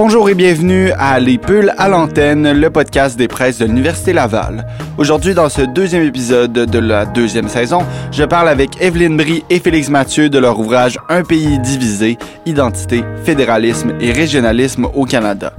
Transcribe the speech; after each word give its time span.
Bonjour 0.00 0.30
et 0.30 0.36
bienvenue 0.36 0.92
à 0.96 1.18
Les 1.18 1.38
Pulls 1.38 1.74
à 1.76 1.88
l'antenne, 1.88 2.52
le 2.52 2.70
podcast 2.70 3.18
des 3.18 3.26
presses 3.26 3.58
de 3.58 3.64
l'Université 3.64 4.12
Laval. 4.12 4.64
Aujourd'hui, 4.96 5.34
dans 5.34 5.48
ce 5.48 5.62
deuxième 5.62 6.04
épisode 6.04 6.52
de 6.52 6.78
la 6.78 7.04
deuxième 7.04 7.48
saison, 7.48 7.80
je 8.12 8.22
parle 8.22 8.48
avec 8.48 8.80
Evelyne 8.80 9.16
Brie 9.16 9.42
et 9.50 9.58
Félix 9.58 9.88
Mathieu 9.88 10.30
de 10.30 10.38
leur 10.38 10.60
ouvrage 10.60 10.98
Un 11.08 11.24
pays 11.24 11.58
divisé, 11.58 12.16
identité, 12.46 13.02
fédéralisme 13.24 13.92
et 14.00 14.12
régionalisme 14.12 14.86
au 14.94 15.04
Canada. 15.04 15.52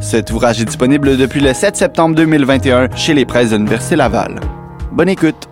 Cet 0.00 0.32
ouvrage 0.32 0.60
est 0.60 0.64
disponible 0.64 1.16
depuis 1.16 1.40
le 1.40 1.54
7 1.54 1.76
septembre 1.76 2.16
2021 2.16 2.88
chez 2.96 3.14
les 3.14 3.24
presses 3.24 3.50
de 3.50 3.58
l'Université 3.58 3.94
Laval. 3.94 4.40
Bonne 4.90 5.08
écoute! 5.08 5.48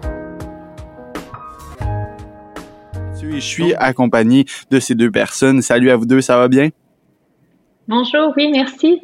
Je 3.23 3.39
suis 3.39 3.73
accompagné 3.75 4.47
de 4.73 4.81
ces 4.81 4.97
deux 4.97 5.13
personnes. 5.13 5.63
Salut 5.63 5.93
à 5.93 5.97
vous 5.97 6.07
deux, 6.07 6.21
ça 6.21 6.37
va 6.39 6.49
bien? 6.49 6.71
Bonjour, 7.95 8.33
oui, 8.39 8.49
merci. 8.51 9.03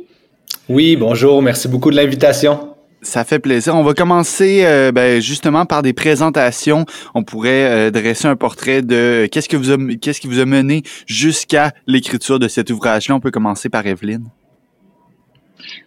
Oui, 0.70 0.96
bonjour, 0.96 1.42
merci 1.42 1.68
beaucoup 1.68 1.90
de 1.90 1.96
l'invitation. 1.96 2.74
Ça 3.02 3.22
fait 3.22 3.38
plaisir. 3.38 3.74
On 3.74 3.82
va 3.82 3.92
commencer 3.92 4.62
euh, 4.64 4.92
ben, 4.92 5.20
justement 5.20 5.66
par 5.66 5.82
des 5.82 5.92
présentations. 5.92 6.86
On 7.14 7.22
pourrait 7.22 7.66
euh, 7.66 7.90
dresser 7.90 8.28
un 8.28 8.36
portrait 8.36 8.80
de 8.80 9.28
qu'est-ce 9.30 9.50
que 9.50 9.58
vous 9.58 9.94
qu'est-ce 9.98 10.22
qui 10.22 10.26
vous 10.26 10.38
a 10.38 10.46
mené 10.46 10.84
jusqu'à 11.06 11.74
l'écriture 11.86 12.38
de 12.38 12.48
cet 12.48 12.70
ouvrage-là. 12.70 13.14
On 13.14 13.20
peut 13.20 13.30
commencer 13.30 13.68
par 13.68 13.86
Evelyne. 13.86 14.30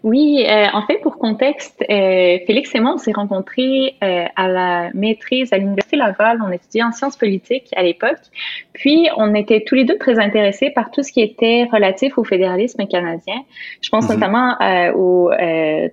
Oui, 0.03 0.45
euh, 0.47 0.65
en 0.73 0.85
fait, 0.85 0.97
pour 0.97 1.17
contexte, 1.17 1.81
euh, 1.89 2.37
Félix 2.45 2.73
et 2.75 2.79
moi, 2.79 2.93
on 2.95 2.97
s'est 2.97 3.11
rencontrés 3.11 3.95
euh, 4.03 4.25
à 4.35 4.47
la 4.47 4.89
maîtrise 4.93 5.53
à 5.53 5.57
l'Université 5.57 5.97
Laval. 5.97 6.39
On 6.45 6.51
étudiait 6.51 6.83
en 6.83 6.91
sciences 6.91 7.17
politiques 7.17 7.69
à 7.75 7.83
l'époque. 7.83 8.19
Puis, 8.73 9.07
on 9.17 9.33
était 9.35 9.63
tous 9.65 9.75
les 9.75 9.85
deux 9.85 9.97
très 9.97 10.19
intéressés 10.19 10.71
par 10.71 10.91
tout 10.91 11.03
ce 11.03 11.11
qui 11.11 11.21
était 11.21 11.67
relatif 11.71 12.17
au 12.17 12.23
fédéralisme 12.23 12.85
canadien. 12.87 13.35
Je 13.81 13.89
pense 13.89 14.09
mhm. 14.09 14.15
notamment 14.15 14.55
aux 14.95 15.29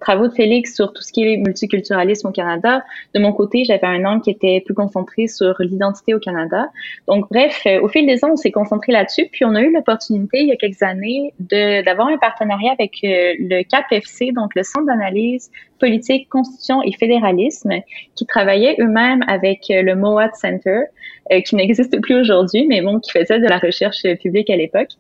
travaux 0.01 0.29
de 0.29 0.35
Félix 0.35 0.75
sur 0.75 0.93
tout 0.93 1.03
ce 1.03 1.13
qui 1.13 1.25
est 1.25 1.37
multiculturalisme 1.37 2.29
au 2.29 2.33
Canada. 2.33 2.83
De 3.15 3.21
mon 3.21 3.33
côté, 3.33 3.65
j'avais 3.65 3.87
un 3.87 4.05
angle 4.05 4.23
qui 4.23 4.31
était 4.31 4.63
plus 4.65 4.75
concentré 4.75 5.27
sur 5.29 5.55
l'identité 5.61 6.15
au 6.15 6.19
Canada. 6.19 6.71
Donc, 7.07 7.27
bref, 7.31 7.63
au 7.83 7.89
fil 7.89 8.07
des 8.07 8.25
ans, 8.25 8.31
on 8.33 8.37
s'est 8.37 8.51
concentré 8.51 8.93
là-dessus. 8.93 9.29
Puis, 9.31 9.45
on 9.45 9.55
a 9.55 9.61
eu 9.61 9.73
l'opportunité, 9.73 10.41
il 10.41 10.49
y 10.49 10.53
a 10.53 10.57
quelques 10.57 10.83
années, 10.83 11.35
d'avoir 11.39 12.09
un 12.09 12.19
partenariat 12.19 12.73
avec 12.73 12.99
le 13.03 13.68
CAPFC, 13.71 14.33
donc 14.33 14.55
le 14.55 14.63
Centre 14.63 14.87
d'analyse 14.87 15.51
politique, 15.79 16.29
constitution 16.29 16.83
et 16.83 16.93
fédéralisme, 16.93 17.71
qui 18.15 18.27
travaillait 18.27 18.77
eux-mêmes 18.81 19.23
avec 19.29 19.71
euh, 19.71 19.83
le 19.83 19.95
MOAT 19.95 20.31
Center, 20.35 20.83
euh, 21.33 21.41
qui 21.41 21.55
n'existe 21.57 22.01
plus 22.01 22.17
aujourd'hui, 22.17 22.67
mais 22.67 22.81
bon, 22.81 22.99
qui 22.99 23.13
faisait 23.13 23.39
de 23.39 23.47
la 23.47 23.59
recherche 23.59 24.03
publique 24.21 24.51
à 24.51 24.57
l'époque. 24.57 24.91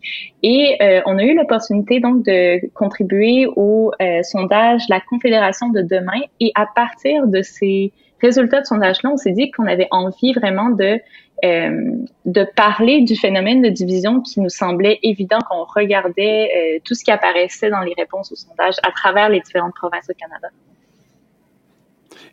Et 0.42 0.76
euh, 0.80 1.00
on 1.06 1.18
a 1.18 1.24
eu 1.24 1.34
l'opportunité 1.34 2.00
donc 2.00 2.24
de 2.24 2.66
contribuer 2.74 3.46
au 3.56 3.92
sondage 4.22 4.82
La 4.88 5.00
Confédération 5.00 5.68
de 5.70 5.82
demain. 5.82 6.20
Et 6.40 6.52
à 6.54 6.66
partir 6.74 7.26
de 7.26 7.42
ces 7.42 7.92
résultats 8.20 8.60
de 8.60 8.66
sondage-là, 8.66 9.10
on 9.12 9.16
s'est 9.16 9.32
dit 9.32 9.50
qu'on 9.50 9.66
avait 9.66 9.88
envie 9.90 10.32
vraiment 10.32 10.70
de 10.70 11.00
euh, 11.44 11.92
de 12.24 12.44
parler 12.56 13.02
du 13.02 13.14
phénomène 13.14 13.62
de 13.62 13.68
division 13.68 14.20
qui 14.20 14.40
nous 14.40 14.48
semblait 14.48 14.98
évident 15.04 15.38
qu'on 15.48 15.62
regardait 15.62 16.48
euh, 16.48 16.78
tout 16.84 16.94
ce 16.94 17.04
qui 17.04 17.12
apparaissait 17.12 17.70
dans 17.70 17.82
les 17.82 17.94
réponses 17.96 18.32
au 18.32 18.34
sondage 18.34 18.74
à 18.82 18.90
travers 18.90 19.28
les 19.28 19.38
différentes 19.38 19.74
provinces 19.74 20.10
au 20.10 20.14
Canada. 20.14 20.48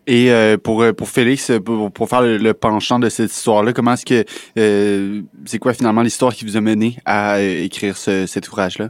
Et 0.07 0.31
euh, 0.31 0.57
pour 0.57 0.83
pour 0.97 1.07
Félix, 1.07 1.51
pour, 1.63 2.09
faire 2.09 2.23
le, 2.23 2.53
penchant 2.53 2.97
de 2.97 3.09
cette 3.09 3.31
histoire-là, 3.31 3.73
comment 3.73 3.93
est-ce 3.93 4.05
que 4.05 5.23
c'est 5.45 5.59
quoi 5.59 5.73
finalement 5.73 6.01
l'histoire 6.01 6.33
qui 6.33 6.43
vous 6.43 6.57
a 6.57 6.61
mené 6.61 6.97
à 7.05 7.41
écrire 7.41 7.97
ce, 7.97 8.25
cet 8.25 8.47
ouvrage-là? 8.47 8.89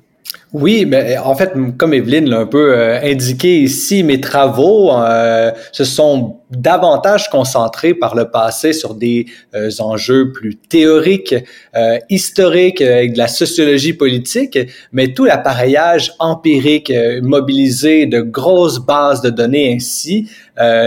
Oui, 0.53 0.86
mais 0.86 1.17
en 1.17 1.36
fait, 1.36 1.53
comme 1.78 1.94
Evelyne 1.94 2.30
l'a 2.30 2.39
un 2.39 2.45
peu 2.45 2.78
indiqué 3.03 3.59
ici, 3.59 4.03
mes 4.03 4.22
travaux 4.22 4.91
euh, 4.91 5.52
se 5.72 5.83
sont 5.83 6.38
davantage 6.52 7.30
concentré 7.30 7.94
par 7.94 8.16
le 8.16 8.30
passé 8.30 8.73
sur 8.73 8.96
des 8.96 9.25
euh, 9.56 9.69
enjeux 9.79 10.31
plus 10.31 10.56
théoriques, 10.56 11.35
euh, 11.75 11.97
historiques, 12.09 12.81
euh, 12.81 12.97
avec 12.97 13.13
de 13.13 13.18
la 13.18 13.28
sociologie 13.28 13.94
politique, 13.94 14.57
mais 14.91 15.13
tout 15.13 15.25
l'appareillage 15.25 16.13
empirique 16.19 16.91
mobilisé 17.22 18.06
de 18.06 18.22
grosses 18.22 18.79
bases 18.79 19.22
de 19.22 19.29
données 19.29 19.73
ainsi, 19.73 20.29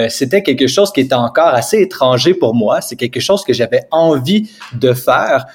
c'était 0.08 0.42
quelque 0.42 0.66
chose 0.66 0.92
qui 0.92 1.00
était 1.00 1.14
encore 1.14 1.48
assez 1.48 1.80
étranger 1.80 2.34
pour 2.34 2.54
moi. 2.54 2.80
C'est 2.80 2.96
quelque 2.96 3.20
chose 3.20 3.44
que 3.44 3.52
j'avais 3.52 3.82
envie 3.90 4.50
de 4.74 4.92
faire, 4.92 5.46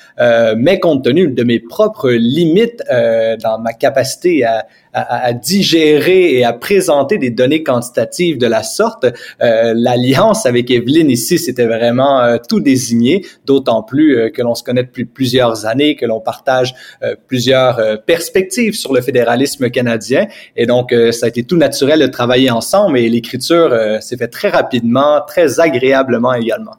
mais 0.57 0.79
compte 0.79 1.03
tenu 1.03 1.27
de 1.27 1.43
mes 1.43 1.59
propres 1.59 2.11
limites 2.11 2.83
dans 2.89 3.59
ma 3.59 3.73
capacité 3.73 4.43
à, 4.45 4.65
à, 4.93 5.25
à, 5.25 5.33
digérer 5.33 6.37
et 6.37 6.43
à 6.43 6.53
présenter 6.53 7.17
des 7.17 7.29
données 7.29 7.63
quantitatives 7.63 8.37
de 8.37 8.47
la 8.47 8.63
sorte, 8.63 9.05
euh, 9.41 9.73
l'alliance 9.75 10.45
avec 10.45 10.69
Evelyne 10.71 11.09
ici, 11.09 11.37
c'était 11.37 11.65
vraiment 11.65 12.21
euh, 12.21 12.37
tout 12.47 12.59
désigné, 12.59 13.25
d'autant 13.45 13.83
plus 13.83 14.17
euh, 14.17 14.29
que 14.29 14.41
l'on 14.41 14.55
se 14.55 14.63
connaît 14.63 14.83
depuis 14.83 15.05
plusieurs 15.05 15.65
années, 15.65 15.95
que 15.95 16.05
l'on 16.05 16.19
partage 16.19 16.75
euh, 17.03 17.15
plusieurs 17.27 18.03
perspectives 18.05 18.75
sur 18.75 18.93
le 18.93 19.01
fédéralisme 19.01 19.69
canadien. 19.69 20.27
Et 20.55 20.65
donc, 20.65 20.93
ça 21.11 21.25
a 21.25 21.29
été 21.29 21.43
tout 21.43 21.57
naturel 21.57 21.99
de 21.99 22.07
travailler 22.07 22.51
ensemble 22.51 22.97
et 22.97 23.09
l'écriture 23.09 23.75
s'est 24.01 24.17
fait 24.17 24.27
très 24.27 24.49
rapidement, 24.49 25.21
très 25.25 25.59
agréablement 25.59 26.33
également. 26.33 26.73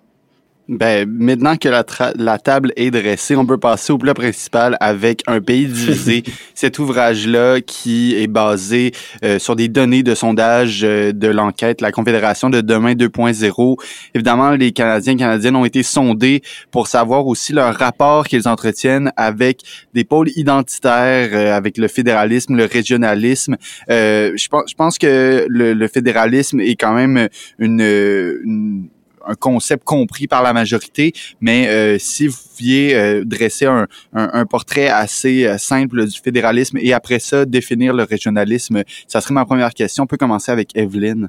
Ben, 0.66 1.06
maintenant 1.06 1.58
que 1.58 1.68
la, 1.68 1.84
la, 2.16 2.38
table 2.38 2.72
est 2.76 2.90
dressée, 2.90 3.36
on 3.36 3.44
peut 3.44 3.58
passer 3.58 3.92
au 3.92 3.98
plat 3.98 4.14
principal 4.14 4.78
avec 4.80 5.22
Un 5.26 5.42
pays 5.42 5.66
divisé. 5.66 6.22
Cet 6.54 6.78
ouvrage-là 6.78 7.60
qui 7.60 8.14
est 8.16 8.28
basé 8.28 8.92
euh, 9.24 9.38
sur 9.38 9.56
des 9.56 9.68
données 9.68 10.02
de 10.02 10.14
sondage 10.14 10.80
euh, 10.82 11.12
de 11.12 11.28
l'enquête 11.28 11.82
La 11.82 11.92
Confédération 11.92 12.48
de 12.48 12.62
demain 12.62 12.94
2.0. 12.94 13.76
Évidemment, 14.14 14.52
les 14.52 14.72
Canadiens 14.72 15.12
et 15.12 15.16
Canadiennes 15.16 15.56
ont 15.56 15.66
été 15.66 15.82
sondés 15.82 16.40
pour 16.70 16.86
savoir 16.86 17.26
aussi 17.26 17.52
leur 17.52 17.74
rapport 17.74 18.26
qu'ils 18.26 18.48
entretiennent 18.48 19.12
avec 19.18 19.60
des 19.92 20.04
pôles 20.04 20.30
identitaires, 20.34 21.28
euh, 21.34 21.54
avec 21.54 21.76
le 21.76 21.88
fédéralisme, 21.88 22.56
le 22.56 22.64
régionalisme. 22.64 23.56
je, 23.88 24.48
pense, 24.48 24.64
je 24.70 24.74
pense 24.74 24.96
que 24.96 25.44
le, 25.46 25.74
le, 25.74 25.88
fédéralisme 25.88 26.60
est 26.60 26.76
quand 26.76 26.94
même 26.94 27.28
une, 27.58 27.82
une 27.82 28.88
un 29.26 29.34
concept 29.34 29.84
compris 29.84 30.26
par 30.26 30.42
la 30.42 30.52
majorité, 30.52 31.12
mais 31.40 31.68
euh, 31.68 31.98
si 31.98 32.26
vous 32.26 32.36
pouviez 32.50 32.94
euh, 32.94 33.24
dresser 33.24 33.66
un, 33.66 33.86
un, 34.12 34.46
portrait 34.46 34.88
assez 34.88 35.46
euh, 35.46 35.58
simple 35.58 36.06
du 36.06 36.18
fédéralisme 36.18 36.78
et 36.80 36.92
après 36.92 37.18
ça 37.18 37.44
définir 37.44 37.94
le 37.94 38.02
régionalisme, 38.04 38.82
ça 39.08 39.20
serait 39.20 39.34
ma 39.34 39.44
première 39.44 39.72
question. 39.74 40.04
On 40.04 40.06
peut 40.06 40.16
commencer 40.16 40.52
avec 40.52 40.76
Evelyne. 40.76 41.28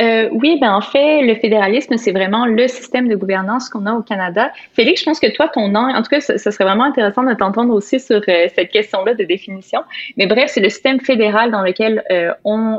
Euh, 0.00 0.30
oui, 0.32 0.56
ben 0.58 0.72
en 0.72 0.80
fait, 0.80 1.22
le 1.22 1.34
fédéralisme, 1.34 1.98
c'est 1.98 2.12
vraiment 2.12 2.46
le 2.46 2.68
système 2.68 3.06
de 3.08 3.16
gouvernance 3.16 3.68
qu'on 3.68 3.84
a 3.84 3.92
au 3.92 4.02
Canada. 4.02 4.50
Félix, 4.72 5.00
je 5.00 5.04
pense 5.04 5.20
que 5.20 5.30
toi, 5.30 5.48
ton 5.48 5.68
nom, 5.68 5.80
en 5.80 6.02
tout 6.02 6.08
cas, 6.08 6.20
ce, 6.20 6.38
serait 6.38 6.64
vraiment 6.64 6.84
intéressant 6.84 7.22
de 7.22 7.34
t'entendre 7.34 7.74
aussi 7.74 8.00
sur 8.00 8.22
cette 8.24 8.70
question-là 8.70 9.12
de 9.12 9.24
définition. 9.24 9.80
Mais 10.16 10.26
bref, 10.26 10.50
c'est 10.54 10.60
le 10.60 10.70
système 10.70 11.00
fédéral 11.00 11.50
dans 11.50 11.60
lequel 11.60 12.02
on 12.44 12.78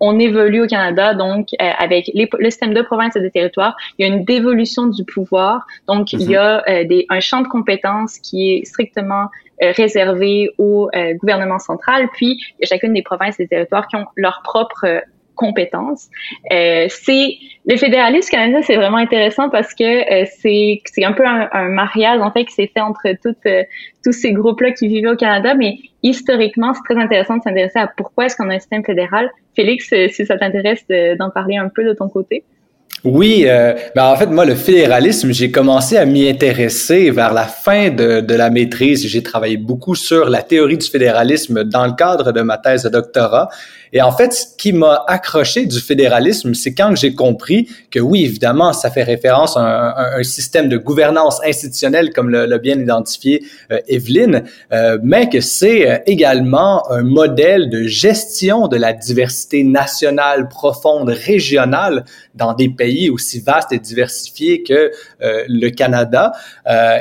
on 0.00 0.18
évolue 0.18 0.62
au 0.62 0.66
Canada, 0.66 1.14
donc 1.14 1.48
euh, 1.60 1.70
avec 1.78 2.10
les, 2.14 2.28
le 2.38 2.50
système 2.50 2.72
de 2.72 2.80
provinces 2.80 3.16
et 3.16 3.20
de 3.20 3.28
territoires, 3.28 3.76
il 3.98 4.06
y 4.06 4.10
a 4.10 4.12
une 4.12 4.24
dévolution 4.24 4.86
du 4.86 5.04
pouvoir. 5.04 5.66
Donc, 5.86 6.12
il 6.14 6.22
y 6.22 6.36
a 6.36 6.56
mhm. 6.56 6.62
euh, 6.68 6.84
des, 6.84 7.06
un 7.10 7.20
champ 7.20 7.42
de 7.42 7.48
compétences 7.48 8.18
qui 8.18 8.54
est 8.54 8.64
strictement 8.64 9.26
euh, 9.62 9.72
réservé 9.76 10.50
au 10.56 10.90
gouvernement 11.20 11.58
central. 11.58 12.08
Puis, 12.14 12.40
il 12.58 12.62
y 12.62 12.64
a 12.64 12.66
chacune 12.66 12.94
des 12.94 13.02
provinces 13.02 13.38
et 13.38 13.44
des 13.44 13.48
territoires 13.48 13.86
qui 13.86 13.96
ont 13.96 14.06
leur 14.16 14.40
propre 14.42 15.02
compétences. 15.40 16.08
Euh, 16.52 16.86
c'est 16.90 17.38
le 17.64 17.76
fédéralisme 17.78 18.30
canadien, 18.30 18.60
c'est 18.62 18.76
vraiment 18.76 18.98
intéressant 18.98 19.48
parce 19.48 19.74
que 19.74 19.84
euh, 19.84 20.26
c'est 20.38 21.04
un 21.04 21.12
peu 21.12 21.24
un, 21.26 21.68
mariage 21.68 22.20
en 22.20 22.30
fait 22.30 22.44
qui 22.44 22.52
s'est 22.52 22.70
fait 22.72 22.80
entre 22.80 23.02
toutes 23.22 23.46
euh, 23.46 23.62
tous 24.04 24.12
ces 24.12 24.32
groupes-là 24.32 24.72
qui 24.72 24.86
vivaient 24.88 25.10
au 25.10 25.16
Canada, 25.16 25.54
mais 25.54 25.78
historiquement, 26.02 26.74
c'est 26.74 26.94
très 26.94 27.02
intéressant 27.02 27.38
de 27.38 27.42
s'intéresser 27.42 27.78
à 27.78 27.88
pourquoi 27.96 28.26
est-ce 28.26 28.36
qu'on 28.36 28.50
a 28.50 28.54
un 28.54 28.58
système 28.58 28.84
fédéral. 28.84 29.30
Félix, 29.56 29.92
si 30.12 30.26
ça 30.26 30.36
t'intéresse 30.38 30.84
d'en 31.18 31.30
parler 31.30 31.56
un 31.56 31.68
peu 31.68 31.84
de 31.84 31.92
ton 31.92 32.08
côté. 32.08 32.44
Oui, 33.04 33.46
ben 33.94 34.04
en 34.04 34.16
fait, 34.16 34.26
moi, 34.26 34.44
le 34.46 34.54
fédéralisme, 34.54 35.32
j'ai 35.32 35.50
commencé 35.50 35.96
à 35.96 36.06
m'y 36.06 36.28
intéresser 36.28 37.10
vers 37.10 37.34
la 37.34 37.44
fin 37.44 37.90
de, 37.90 38.20
de 38.20 38.34
la 38.34 38.48
maîtrise. 38.48 39.06
J'ai 39.06 39.22
travaillé 39.22 39.58
beaucoup 39.58 39.94
sur 39.94 40.30
la 40.30 40.42
théorie 40.42 40.78
du 40.78 40.86
fédéralisme 40.86 41.64
dans 41.64 41.86
le 41.86 41.92
cadre 41.92 42.32
de 42.32 42.40
ma 42.40 42.56
thèse 42.56 42.84
de 42.84 42.88
doctorat. 42.88 43.48
Et 43.92 44.02
en 44.02 44.12
fait, 44.12 44.32
ce 44.32 44.46
qui 44.56 44.72
m'a 44.72 45.04
accroché 45.08 45.66
du 45.66 45.80
fédéralisme, 45.80 46.54
c'est 46.54 46.74
quand 46.74 46.94
j'ai 46.94 47.14
compris 47.14 47.68
que 47.90 47.98
oui, 47.98 48.24
évidemment, 48.24 48.72
ça 48.72 48.90
fait 48.90 49.02
référence 49.02 49.56
à 49.56 50.16
un, 50.16 50.22
système 50.22 50.68
de 50.68 50.76
gouvernance 50.76 51.40
institutionnelle, 51.44 52.12
comme 52.12 52.30
l'a 52.30 52.58
bien 52.58 52.78
identifié 52.78 53.42
euh, 53.72 53.80
Evelyne, 53.88 54.44
euh, 54.72 54.98
mais 55.02 55.28
que 55.28 55.40
c'est 55.40 55.90
euh, 55.90 55.98
également 56.06 56.90
un 56.90 57.02
modèle 57.02 57.70
de 57.70 57.84
gestion 57.84 58.68
de 58.68 58.76
la 58.76 58.92
diversité 58.92 59.64
nationale 59.64 60.48
profonde 60.48 61.08
régionale 61.08 62.04
dans 62.34 62.54
des 62.54 62.68
pays 62.68 63.10
aussi 63.10 63.40
vaste 63.40 63.72
et 63.72 63.78
diversifié 63.78 64.62
que 64.62 64.92
euh, 65.22 65.44
le 65.48 65.70
Canada. 65.70 66.32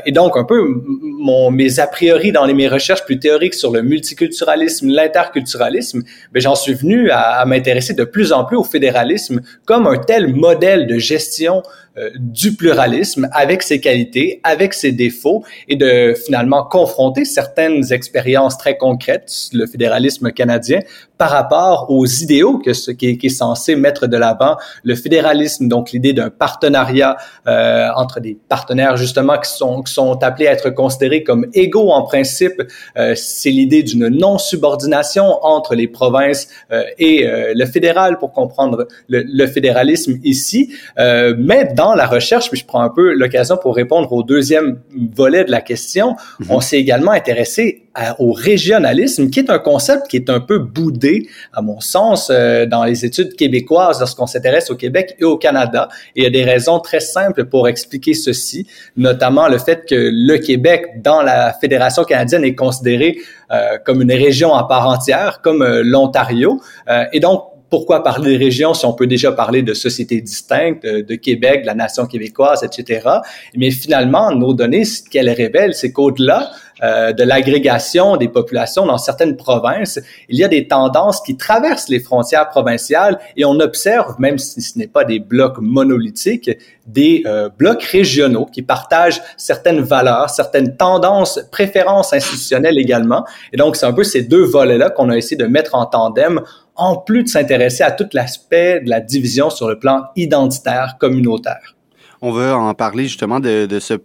Et 0.06 0.12
donc, 0.12 0.35
un 0.35 0.44
peu, 0.44 0.62
mon, 0.88 1.51
mes 1.51 1.80
a 1.80 1.88
priori 1.88 2.31
dans 2.31 2.45
les, 2.45 2.53
mes 2.53 2.68
recherches 2.68 3.06
plus 3.06 3.19
théoriques 3.19 3.53
sur 3.53 3.71
le 3.71 3.81
multiculturalisme, 3.81 4.89
l'interculturalisme, 4.89 6.03
ben, 6.31 6.42
j'en 6.42 6.56
suis 6.56 6.74
venu 6.80 7.10
à, 7.12 7.40
à 7.40 7.46
m'intéresser 7.46 7.94
de 7.94 8.04
plus 8.04 8.31
en 8.31 8.46
plus 8.46 8.58
au 8.58 8.64
fédéralisme 8.64 9.42
comme 9.66 9.88
un 9.88 9.98
tel 9.98 10.34
modèle 10.34 10.88
de 10.88 10.98
gestion 10.98 11.64
euh, 12.00 12.10
du 12.16 12.56
pluralisme 12.56 13.28
avec 13.31 13.63
ses 13.63 13.80
qualités, 13.80 14.40
avec 14.44 14.74
ses 14.74 14.92
défauts 14.92 15.44
et 15.68 15.75
de 15.75 16.13
finalement 16.25 16.63
confronter 16.63 17.25
certaines 17.25 17.92
expériences 17.92 18.57
très 18.57 18.78
concrètes, 18.78 19.50
le 19.54 19.66
fédéralisme 19.66 20.31
canadien, 20.31 20.80
par 21.18 21.31
rapport 21.31 21.88
aux 21.90 22.06
idéaux 22.06 22.60
que 22.60 22.74
ce 22.74 22.92
qui 22.92 23.19
est, 23.22 23.30
censé 23.30 23.75
mettre 23.75 24.07
de 24.07 24.16
l'avant 24.18 24.56
le 24.84 24.96
fédéralisme, 24.96 25.68
donc 25.68 25.92
l'idée 25.92 26.13
d'un 26.13 26.30
partenariat 26.30 27.18
euh, 27.48 27.90
entre 27.96 28.22
des 28.22 28.38
partenaires 28.48 28.95
justement 28.95 29.38
qui 29.38 29.52
sont 29.52 29.84
qui 29.84 29.94
sont 29.94 30.24
appelés 30.24 30.48
à 30.48 30.54
être 30.54 30.69
considérés 30.69 31.24
comme 31.24 31.45
égaux 31.54 31.92
en 31.92 32.04
principe. 32.04 32.62
Euh, 32.98 33.13
c'est 33.16 33.52
l'idée 33.52 33.84
d'une 33.84 34.07
non 34.07 34.38
subordination 34.38 35.25
entre 35.44 35.75
les 35.75 35.88
provinces 35.88 36.48
euh, 36.72 36.84
et 36.98 37.28
euh, 37.28 37.54
le 37.56 37.66
fédéral 37.66 38.18
pour 38.18 38.31
comprendre 38.31 38.88
le, 39.07 39.24
le 39.28 39.48
fédéralisme 39.48 40.19
ici, 40.24 40.74
euh, 40.98 41.36
mais 41.38 41.66
dans 41.75 41.88
la 41.95 42.07
recherche, 42.07 42.50
puis 42.50 42.59
je 42.59 42.65
prends 42.65 42.81
un 42.81 42.89
peu 42.89 43.13
l'occasion 43.13 43.57
pour 43.57 43.75
répondre 43.75 44.12
au 44.12 44.24
deuxième 44.24 44.80
volet 45.15 45.44
de 45.44 45.51
la 45.51 45.62
question, 45.62 46.12
mm-hmm. 46.13 46.45
on 46.50 46.62
s'est 46.62 46.77
également 46.77 47.12
intéressé 47.12 47.83
à, 47.94 48.19
au 48.21 48.31
régionalisme, 48.31 49.30
qui 49.30 49.39
est 49.39 49.50
un 49.50 49.59
concept 49.59 50.07
qui 50.07 50.18
est 50.18 50.30
un 50.30 50.39
peu 50.39 50.59
boudé, 50.59 51.27
à 51.53 51.62
mon 51.62 51.80
sens, 51.80 52.30
euh, 52.31 52.65
dans 52.65 52.83
les 52.83 53.06
études 53.06 53.36
québécoises 53.36 54.00
lorsqu'on 54.00 54.27
s'intéresse 54.27 54.69
au 54.71 54.75
Québec 54.75 55.15
et 55.19 55.24
au 55.24 55.38
Canada. 55.38 55.89
Et 56.15 56.21
il 56.21 56.24
y 56.24 56.27
a 56.27 56.30
des 56.30 56.44
raisons 56.44 56.80
très 56.80 57.00
simples 57.00 57.45
pour 57.45 57.68
expliquer 57.68 58.13
ceci, 58.13 58.68
notamment 58.95 59.47
le 59.47 59.57
fait 59.57 59.85
que 59.88 59.95
le 59.95 60.38
Québec, 60.38 61.01
dans 61.03 61.21
la 61.21 61.53
Fédération 61.53 62.03
canadienne, 62.03 62.44
est 62.44 62.56
considéré 62.56 63.18
euh, 63.51 63.77
comme 63.83 64.01
une 64.01 64.13
région 64.13 64.53
à 64.53 64.68
part 64.68 64.88
entière, 64.88 65.42
comme 65.42 65.62
euh, 65.62 65.81
l'Ontario. 65.83 66.62
Et 67.12 67.19
donc, 67.19 67.44
pourquoi 67.69 68.04
parler 68.04 68.33
de 68.33 68.39
régions 68.39 68.74
si 68.74 68.86
on 68.86 68.94
peut 68.94 69.07
déjà 69.07 69.31
parler 69.31 69.62
de 69.62 69.74
sociétés 69.74 70.21
distinctes, 70.21 70.86
de, 70.86 71.16
Québec, 71.16 71.62
de 71.62 71.68
la 71.68 71.75
nation 71.75 72.06
québécoise, 72.06 72.63
etc. 72.63 73.07
Mais 73.56 73.71
finalement, 73.71 74.31
nos 74.31 74.54
données, 74.54 74.86
ce 74.86 75.04
qu'elles 75.04 75.30
révèlent, 75.30 75.74
c'est 75.74 75.92
qu'au-delà 75.92 76.51
euh, 76.81 77.12
de 77.12 77.24
l'agrégation 77.24 78.16
des 78.16 78.30
populations 78.30 78.86
dans 78.86 78.98
certaines 78.98 79.36
provinces, 79.36 80.00
il 80.30 80.38
y 80.38 80.45
a 80.45 80.48
des 80.48 80.68
tendances 80.68 81.21
qui 81.21 81.36
traversent 81.36 81.89
les 81.89 82.00
frontières 82.00 82.48
provinciales 82.50 83.19
et 83.36 83.44
on 83.44 83.60
observe, 83.60 84.16
même 84.18 84.38
si 84.38 84.62
ce 84.62 84.80
n'est 84.80 84.88
pas 84.88 85.04
des 85.04 85.19
blocs 85.19 85.57
monolithiques, 85.60 86.50
des 86.88 87.24
euh, 87.25 87.50
blocs 87.50 87.83
régionaux 87.83 88.45
qui 88.45 88.62
partagent 88.62 89.21
certaines 89.36 89.81
valeurs, 89.81 90.30
certaines 90.30 90.77
tendances, 90.77 91.39
préférences 91.51 92.13
institutionnelles 92.13 92.80
également. 92.80 93.25
Et 93.51 93.57
donc, 93.57 93.75
c'est 93.75 93.86
un 93.86 93.94
peu 93.94 94.06
ces 94.06 94.24
deux 94.24 94.45
volets-là 94.45 94.89
qu'on 94.89 95.10
a 95.10 95.18
essayé 95.18 95.36
de 95.36 95.45
mettre 95.45 95.75
en 95.75 95.86
tandem 95.86 96.42
en 96.80 96.98
plus 96.98 97.24
de 97.24 97.28
s'intéresser 97.28 97.84
à 97.84 97.92
tout 97.92 98.08
l'aspect 98.14 98.81
de 98.81 98.90
la 98.90 99.02
division 99.02 99.50
sur 99.50 99.68
le 99.68 99.78
plan 99.78 100.06
identitaire 100.16 100.98
communautaire. 101.00 101.76
On 102.22 102.31
va 102.31 102.58
en 102.58 102.74
parler 102.74 103.04
justement 103.04 103.40
de 103.40 103.80
ce 103.80 103.96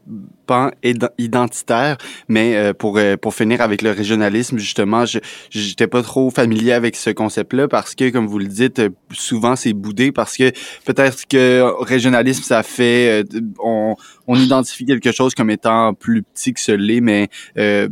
pan 0.46 0.70
identitaire, 1.18 1.96
mais 2.28 2.56
euh, 2.56 2.72
pour 2.72 2.98
euh, 2.98 3.16
pour 3.16 3.34
finir 3.34 3.60
avec 3.60 3.82
le 3.82 3.90
régionalisme, 3.90 4.58
justement, 4.58 5.04
je 5.06 5.18
j'étais 5.50 5.86
pas 5.86 6.02
trop 6.02 6.30
familier 6.30 6.72
avec 6.72 6.96
ce 6.96 7.10
concept-là 7.10 7.68
parce 7.68 7.94
que, 7.94 8.10
comme 8.10 8.26
vous 8.26 8.38
le 8.38 8.46
dites, 8.46 8.82
souvent 9.12 9.56
c'est 9.56 9.72
boudé 9.72 10.12
parce 10.12 10.36
que 10.36 10.50
peut-être 10.84 11.26
que 11.28 11.62
régionalisme 11.80 12.42
ça 12.42 12.62
fait 12.62 13.24
euh, 13.34 13.40
on 13.62 13.96
on 14.26 14.36
identifie 14.36 14.86
quelque 14.86 15.12
chose 15.12 15.34
comme 15.34 15.50
étant 15.50 15.94
plus 15.94 16.22
petit 16.22 16.54
que 16.54 16.60
ce 16.60 16.72
l'est, 16.72 17.00
mais 17.00 17.28
euh, 17.58 17.88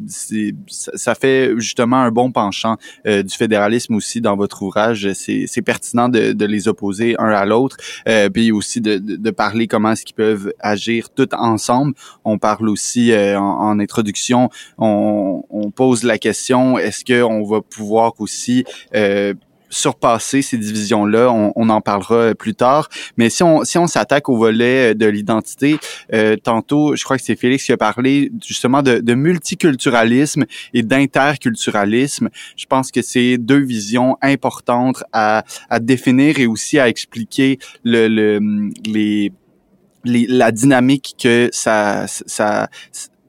ça 0.68 1.14
fait 1.14 1.52
justement 1.58 1.96
un 1.96 2.10
bon 2.10 2.32
penchant 2.32 2.76
euh, 3.06 3.22
du 3.22 3.34
fédéralisme 3.34 3.94
aussi 3.94 4.20
dans 4.20 4.36
votre 4.36 4.62
ouvrage. 4.62 5.12
C'est 5.12 5.62
pertinent 5.62 6.08
de, 6.08 6.32
de, 6.32 6.46
les 6.46 6.68
opposer 6.68 7.14
un 7.18 7.30
à 7.30 7.44
l'autre, 7.44 7.76
euh, 8.08 8.28
puis 8.28 8.52
aussi 8.52 8.80
de, 8.80 8.98
de, 8.98 9.16
de 9.16 9.30
parler 9.30 9.66
comment 9.66 9.92
est-ce 9.92 10.04
qu'ils 10.04 10.16
peuvent 10.16 10.52
agir 10.58 11.10
tout 11.10 11.28
ensemble. 11.34 11.94
On 12.24 12.38
parle 12.42 12.68
aussi 12.68 13.12
euh, 13.12 13.38
en, 13.38 13.70
en, 13.70 13.78
introduction, 13.78 14.50
on, 14.76 15.44
on, 15.48 15.70
pose 15.70 16.02
la 16.02 16.18
question 16.18 16.76
est-ce 16.76 17.04
qu'on 17.04 17.44
va 17.44 17.60
pouvoir 17.62 18.12
aussi 18.18 18.64
euh, 18.94 19.32
surpasser 19.70 20.42
ces 20.42 20.58
divisions-là? 20.58 21.30
On, 21.30 21.52
on, 21.56 21.68
en 21.70 21.80
parlera 21.80 22.34
plus 22.34 22.54
tard. 22.54 22.88
Mais 23.16 23.30
si 23.30 23.42
on 23.42 23.64
si 23.64 23.78
on 23.78 23.86
s'attaque 23.86 24.28
au 24.28 24.36
volet 24.36 24.94
de 24.94 25.06
l'identité, 25.06 25.78
euh, 26.12 26.36
tantôt, 26.36 26.96
je 26.96 27.04
crois 27.04 27.16
que 27.16 27.24
c'est 27.24 27.36
Félix 27.36 27.64
qui 27.64 27.72
a 27.72 27.76
parlé 27.76 28.30
justement 28.44 28.82
de, 28.82 28.98
de 28.98 29.14
multiculturalisme 29.14 30.44
et 30.74 30.82
d'interculturalisme. 30.82 32.28
Je 32.56 32.66
pense 32.66 32.90
que 32.90 33.02
c'est 33.02 33.38
deux 33.38 33.64
visions 33.76 34.18
importantes 34.20 35.02
à, 35.12 35.44
à 35.70 35.78
définir 35.78 36.38
et 36.40 36.46
aussi 36.46 36.78
à 36.78 36.88
expliquer 36.88 37.58
le, 37.84 38.08
le 38.08 38.40
les 38.84 39.32
la 40.04 40.52
dynamique 40.52 41.14
que 41.22 41.48
ça, 41.52 42.06
ça, 42.06 42.68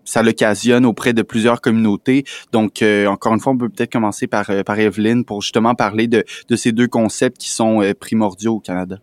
ça 0.06 0.24
l'occasionne 0.24 0.86
auprès 0.86 1.14
de 1.14 1.22
plusieurs 1.22 1.62
communautés. 1.62 2.24
Donc, 2.52 2.81
euh, 2.81 3.08
encore 3.08 3.34
une 3.34 3.40
fois, 3.40 3.54
on 3.54 3.58
peut 3.58 3.70
peut-être 3.70 3.92
commencer 3.92 4.28
par, 4.28 4.50
euh, 4.50 4.64
par 4.64 4.80
Evelyne 4.80 5.25
pour 5.25 5.42
justement 5.42 5.75
parler 5.75 6.08
de, 6.08 6.24
de 6.50 6.56
ces 6.56 6.72
deux 6.72 6.88
concepts 6.88 7.38
qui 7.38 7.50
sont 7.50 7.81
euh, 7.81 7.94
primordiaux 7.94 8.56
au 8.56 8.60
Canada. 8.60 8.98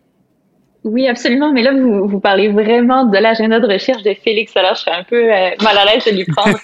Oui, 0.83 1.07
absolument. 1.07 1.51
Mais 1.51 1.61
là, 1.61 1.73
vous, 1.73 2.07
vous 2.07 2.19
parlez 2.19 2.47
vraiment 2.47 3.05
de 3.05 3.17
l'agenda 3.17 3.59
de 3.59 3.67
recherche 3.67 4.03
de 4.03 4.13
Félix. 4.13 4.55
Alors, 4.55 4.75
je 4.75 4.81
serais 4.81 4.95
un 4.95 5.03
peu 5.03 5.27
mal 5.63 5.77
à 5.77 5.85
l'aise 5.85 6.05
de 6.05 6.11
lui 6.11 6.25
prendre 6.25 6.57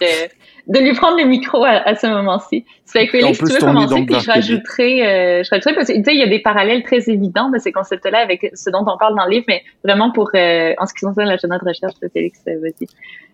de 0.67 0.79
lui 0.79 0.93
prendre 0.93 1.17
le 1.17 1.25
micro 1.25 1.63
à, 1.63 1.87
à 1.87 1.95
ce 1.95 2.07
moment-ci. 2.07 2.65
C'est 2.85 3.05
que 3.05 3.11
Félix, 3.11 3.37
tu 3.37 3.45
veux 3.45 3.59
commencer, 3.59 4.05
puis 4.05 4.15
je 4.19 4.31
rajouterai, 4.31 5.07
euh, 5.07 5.43
je 5.43 5.49
rajouterai 5.49 5.75
parce 5.75 5.87
que 5.87 5.93
tu 5.93 6.03
sais, 6.03 6.13
il 6.13 6.19
y 6.19 6.23
a 6.23 6.27
des 6.27 6.39
parallèles 6.39 6.83
très 6.83 7.09
évidents 7.09 7.49
de 7.49 7.57
ces 7.57 7.71
concepts-là 7.71 8.19
avec 8.19 8.51
ce 8.53 8.69
dont 8.69 8.85
on 8.87 8.97
parle 8.97 9.15
dans 9.15 9.25
le 9.25 9.31
livre, 9.31 9.45
mais 9.47 9.63
vraiment 9.83 10.11
pour 10.11 10.29
euh, 10.35 10.73
en 10.77 10.85
ce 10.85 10.93
qui 10.93 11.05
concerne 11.05 11.27
l'agenda 11.27 11.57
de 11.57 11.67
recherche 11.67 11.99
de 12.01 12.09
Félix, 12.09 12.39
euh, 12.47 12.59
vas-y. 12.61 12.87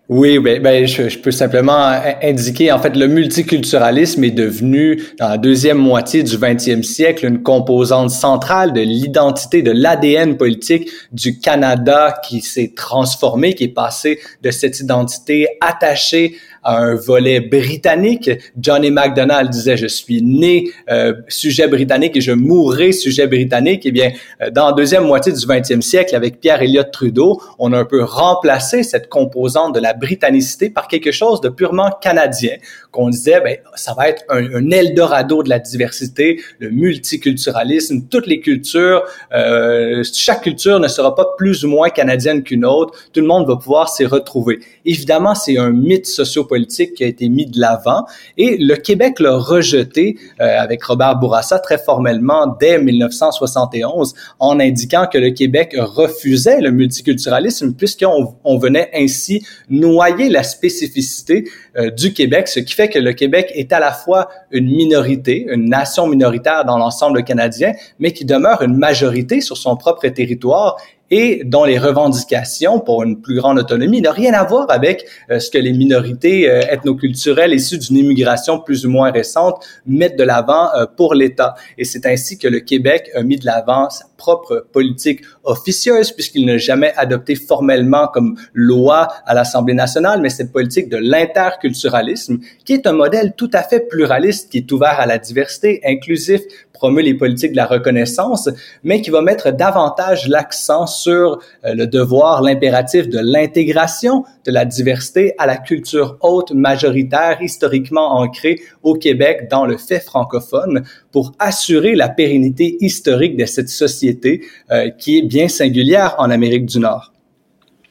Oui, 0.09 0.37
ben, 0.37 0.61
ben 0.61 0.85
je, 0.85 1.07
je, 1.07 1.17
peux 1.17 1.31
simplement 1.31 1.93
indiquer, 2.21 2.73
en 2.73 2.79
fait, 2.79 2.93
le 2.97 3.07
multiculturalisme 3.07 4.21
est 4.25 4.31
devenu, 4.31 5.01
dans 5.17 5.29
la 5.29 5.37
deuxième 5.37 5.77
moitié 5.77 6.23
du 6.23 6.35
20e 6.35 6.83
siècle, 6.83 7.25
une 7.25 7.41
composante 7.41 8.09
centrale 8.09 8.73
de 8.73 8.81
l'identité, 8.81 9.61
de 9.61 9.71
l'ADN 9.71 10.35
politique 10.35 10.89
du 11.13 11.39
Canada 11.39 12.15
qui 12.27 12.41
s'est 12.41 12.73
transformé, 12.75 13.55
qui 13.55 13.63
est 13.63 13.73
passé 13.73 14.19
de 14.41 14.51
cette 14.51 14.81
identité 14.81 15.47
attachée 15.61 16.35
un 16.65 16.95
volet 16.95 17.39
britannique. 17.41 18.29
Johnny 18.59 18.91
MacDonald 18.91 19.49
disait, 19.49 19.77
je 19.77 19.87
suis 19.87 20.21
né 20.21 20.71
euh, 20.89 21.13
sujet 21.27 21.67
britannique 21.67 22.17
et 22.17 22.21
je 22.21 22.31
mourrai 22.31 22.91
sujet 22.91 23.27
britannique. 23.27 23.81
Eh 23.85 23.91
bien, 23.91 24.11
euh, 24.41 24.49
dans 24.49 24.67
la 24.67 24.73
deuxième 24.73 25.05
moitié 25.05 25.31
du 25.31 25.39
20e 25.39 25.81
siècle, 25.81 26.15
avec 26.15 26.39
Pierre 26.39 26.61
Elliott 26.61 26.91
Trudeau, 26.91 27.41
on 27.59 27.73
a 27.73 27.79
un 27.79 27.85
peu 27.85 28.03
remplacé 28.03 28.83
cette 28.83 29.09
composante 29.09 29.75
de 29.75 29.79
la 29.79 29.93
britannicité 29.93 30.69
par 30.69 30.87
quelque 30.87 31.11
chose 31.11 31.41
de 31.41 31.49
purement 31.49 31.91
canadien, 32.01 32.57
qu'on 32.93 33.09
disait, 33.09 33.41
ben, 33.41 33.57
ça 33.75 33.93
va 33.93 34.07
être 34.07 34.23
un, 34.29 34.45
un, 34.53 34.71
Eldorado 34.71 35.43
de 35.43 35.49
la 35.49 35.59
diversité, 35.59 36.39
le 36.59 36.69
multiculturalisme, 36.69 38.03
toutes 38.09 38.27
les 38.27 38.39
cultures, 38.39 39.03
euh, 39.33 40.03
chaque 40.13 40.43
culture 40.43 40.79
ne 40.79 40.87
sera 40.87 41.13
pas 41.13 41.27
plus 41.37 41.65
ou 41.65 41.69
moins 41.69 41.89
canadienne 41.89 42.41
qu'une 42.43 42.65
autre, 42.65 42.93
tout 43.11 43.19
le 43.19 43.27
monde 43.27 43.45
va 43.47 43.57
pouvoir 43.57 43.89
s'y 43.89 44.05
retrouver. 44.05 44.61
Évidemment, 44.85 45.35
c'est 45.35 45.57
un 45.57 45.71
mythe 45.71 46.05
sociopolitique 46.05 46.53
politique 46.53 46.93
qui 46.93 47.03
a 47.03 47.07
été 47.07 47.29
mis 47.29 47.47
de 47.47 47.59
l'avant 47.59 48.05
et 48.37 48.57
le 48.57 48.75
Québec 48.75 49.19
l'a 49.19 49.35
rejeté 49.35 50.17
euh, 50.39 50.59
avec 50.59 50.83
Robert 50.83 51.15
Bourassa 51.17 51.57
très 51.57 51.79
formellement 51.79 52.55
dès 52.59 52.77
1971 52.77 54.13
en 54.37 54.59
indiquant 54.59 55.07
que 55.11 55.17
le 55.17 55.31
Québec 55.31 55.75
refusait 55.79 56.61
le 56.61 56.69
multiculturalisme 56.69 57.73
puisqu'on 57.73 58.35
on 58.43 58.57
venait 58.59 58.91
ainsi 58.93 59.43
noyer 59.67 60.29
la 60.29 60.43
spécificité 60.43 61.45
euh, 61.75 61.89
du 61.89 62.13
Québec, 62.13 62.47
ce 62.47 62.59
qui 62.59 62.75
fait 62.75 62.82
que 62.89 62.99
le 62.99 63.13
Québec 63.13 63.51
est 63.53 63.73
à 63.73 63.79
la 63.79 63.91
fois 63.91 64.29
une 64.51 64.67
minorité, 64.67 65.45
une 65.49 65.69
nation 65.69 66.07
minoritaire 66.07 66.65
dans 66.65 66.77
l'ensemble 66.77 67.23
canadien, 67.23 67.73
mais 67.99 68.11
qui 68.11 68.25
demeure 68.25 68.61
une 68.61 68.77
majorité 68.77 69.41
sur 69.41 69.57
son 69.57 69.75
propre 69.75 70.07
territoire 70.07 70.77
et 71.11 71.43
dont 71.45 71.63
les 71.63 71.77
revendications 71.77 72.79
pour 72.79 73.03
une 73.03 73.21
plus 73.21 73.35
grande 73.35 73.59
autonomie 73.59 74.01
n'ont 74.01 74.11
rien 74.11 74.33
à 74.33 74.43
voir 74.43 74.65
avec 74.69 75.05
euh, 75.29 75.39
ce 75.39 75.51
que 75.51 75.57
les 75.57 75.73
minorités 75.73 76.49
euh, 76.49 76.61
ethnoculturelles 76.71 77.53
issues 77.53 77.77
d'une 77.77 77.97
immigration 77.97 78.59
plus 78.59 78.85
ou 78.85 78.89
moins 78.89 79.11
récente 79.11 79.63
mettent 79.85 80.17
de 80.17 80.23
l'avant 80.23 80.73
euh, 80.73 80.85
pour 80.85 81.13
l'État. 81.13 81.55
Et 81.77 81.83
c'est 81.83 82.05
ainsi 82.05 82.37
que 82.37 82.47
le 82.47 82.61
Québec 82.61 83.11
a 83.15 83.21
mis 83.21 83.37
de 83.37 83.45
l'avant 83.45 83.89
sa 83.89 84.05
propre 84.17 84.65
politique 84.71 85.21
officieuse 85.43 86.11
puisqu'il 86.11 86.45
n'a 86.45 86.57
jamais 86.57 86.93
adopté 86.95 87.35
formellement 87.35 88.07
comme 88.07 88.35
loi 88.53 89.09
à 89.25 89.33
l'Assemblée 89.33 89.73
nationale, 89.73 90.21
mais 90.21 90.29
cette 90.29 90.51
politique 90.51 90.89
de 90.89 90.97
l'interculturalisme 90.97 92.39
qui 92.65 92.73
est 92.73 92.87
un 92.87 92.93
modèle 92.93 93.33
tout 93.35 93.51
à 93.53 93.61
fait 93.61 93.81
pluraliste, 93.81 94.49
qui 94.49 94.59
est 94.59 94.71
ouvert 94.71 94.99
à 94.99 95.05
la 95.05 95.17
diversité, 95.17 95.81
inclusif, 95.85 96.41
promeut 96.83 97.01
les 97.01 97.13
politiques 97.13 97.51
de 97.51 97.55
la 97.55 97.65
reconnaissance, 97.65 98.49
mais 98.83 99.01
qui 99.01 99.09
va 99.09 99.21
mettre 99.21 99.51
davantage 99.51 100.27
l'accent 100.27 100.85
sur 100.85 101.39
euh, 101.63 101.73
le 101.73 101.87
devoir, 101.87 102.41
l'impératif 102.41 103.07
de 103.07 103.19
l'intégration 103.19 104.25
de 104.45 104.51
la 104.51 104.65
diversité 104.65 105.33
à 105.37 105.45
la 105.45 105.55
culture 105.55 106.17
haute 106.19 106.51
majoritaire 106.51 107.37
historiquement 107.41 108.19
ancrée 108.19 108.59
au 108.81 108.95
Québec 108.95 109.47
dans 109.49 109.65
le 109.65 109.77
fait 109.77 110.01
francophone 110.01 110.83
pour 111.13 111.31
assurer 111.39 111.95
la 111.95 112.09
pérennité 112.09 112.75
historique 112.81 113.37
de 113.37 113.45
cette 113.45 113.69
société 113.69 114.41
euh, 114.69 114.89
qui 114.89 115.19
est 115.19 115.25
bien 115.25 115.47
singulière 115.47 116.15
en 116.17 116.29
Amérique 116.29 116.65
du 116.65 116.79
Nord. 116.79 117.13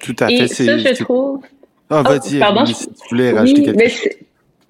Tout 0.01 0.17
à 0.19 0.27
fait. 0.27 0.35
Et 0.35 0.49
ça, 0.49 0.77
je 0.77 1.03
trouve... 1.03 1.41
Ah, 1.89 2.03
vas-y, 2.03 2.37
oh, 2.37 2.41
pardon, 2.41 2.67
si 2.67 2.87
tu 2.89 3.09
voulais 3.09 3.33
rajouter 3.33 3.63
quelque 3.63 3.89
chose. 3.89 4.09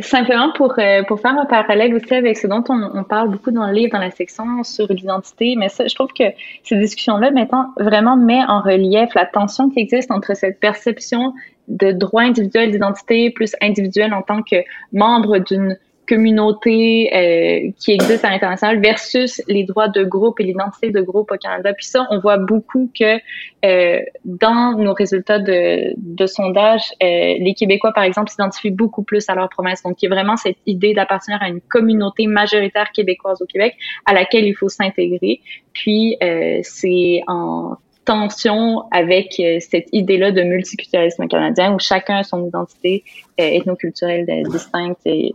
Simplement 0.03 0.53
pour, 0.53 0.79
euh, 0.79 1.03
pour 1.05 1.21
faire 1.21 1.39
un 1.39 1.47
parallèle 1.47 1.95
aussi 1.95 2.15
avec 2.15 2.37
ce 2.37 2.47
dont 2.47 2.65
on, 2.69 3.05
parle 3.05 3.31
beaucoup 3.31 3.51
dans 3.51 3.67
le 3.67 3.73
livre, 3.73 3.93
dans 3.93 3.99
la 3.99 4.11
section 4.11 4.63
sur 4.65 4.87
l'identité, 4.89 5.55
mais 5.57 5.69
ça, 5.69 5.87
je 5.87 5.95
trouve 5.95 6.13
que 6.13 6.25
ces 6.65 6.77
discussions-là 6.77 7.31
maintenant 7.31 7.69
vraiment 7.79 8.17
met 8.17 8.43
en 8.49 8.61
relief 8.61 9.15
la 9.15 9.27
tension 9.27 9.71
qui 9.71 9.81
existe 9.81 10.11
entre 10.11 10.37
cette 10.37 10.61
perception 10.61 11.35
de 11.69 11.93
droit 11.93 12.23
individuel 12.23 12.71
d'identité 12.71 13.31
plus 13.31 13.55
individuel 13.61 14.13
en 14.13 14.23
tant 14.23 14.43
que 14.43 14.57
membre 14.93 15.39
d'une 15.39 15.79
communauté 16.12 17.09
euh, 17.14 17.71
qui 17.78 17.92
existe 17.92 18.23
à 18.23 18.31
l'international 18.31 18.83
versus 18.83 19.40
les 19.49 19.64
droits 19.64 19.88
de 19.88 20.04
groupe 20.04 20.40
et 20.40 20.45
l'identité 20.45 20.90
de 20.90 21.00
groupe 21.00 21.31
au 21.31 21.38
Canada. 21.38 21.73
Puis 21.73 21.87
ça, 21.87 22.07
on 22.11 22.19
voit 22.19 22.37
beaucoup 22.37 22.90
que 22.99 23.19
euh, 23.64 24.00
dans 24.26 24.76
nos 24.76 24.92
résultats 24.92 25.38
de, 25.38 25.95
de 25.97 26.26
sondage, 26.26 26.83
euh, 27.02 27.07
les 27.38 27.54
Québécois, 27.54 27.92
par 27.95 28.04
exemple, 28.04 28.31
s'identifient 28.31 28.71
beaucoup 28.71 29.02
plus 29.02 29.26
à 29.31 29.35
leur 29.35 29.49
promesse. 29.49 29.83
Donc, 29.85 30.02
il 30.02 30.07
y 30.07 30.12
a 30.12 30.14
vraiment 30.14 30.37
cette 30.37 30.59
idée 30.66 30.92
d'appartenir 30.92 31.42
à 31.42 31.49
une 31.49 31.62
communauté 31.62 32.26
majoritaire 32.26 32.92
québécoise 32.92 33.40
au 33.40 33.47
Québec 33.47 33.75
à 34.04 34.12
laquelle 34.12 34.45
il 34.45 34.54
faut 34.54 34.69
s'intégrer. 34.69 35.40
Puis, 35.73 36.19
euh, 36.23 36.61
c'est 36.62 37.23
en 37.26 37.76
tension 38.04 38.83
avec 38.90 39.38
euh, 39.38 39.59
cette 39.61 39.88
idée-là 39.92 40.33
de 40.33 40.42
multiculturalisme 40.42 41.26
canadien 41.28 41.75
où 41.75 41.78
chacun 41.78 42.16
a 42.19 42.23
son 42.23 42.47
identité 42.47 43.04
euh, 43.40 43.45
ethnoculturelle 43.45 44.26
distincte 44.50 45.00
et 45.07 45.33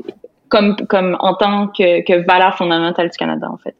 comme, 0.50 0.75
comme 0.88 1.18
en 1.20 1.34
tant 1.36 1.68
que, 1.68 2.04
que 2.04 2.25
valeur 2.25 2.56
fondamentale 2.58 3.10
du 3.10 3.18
Canada, 3.18 3.48
en 3.51 3.58
fait. 3.58 3.75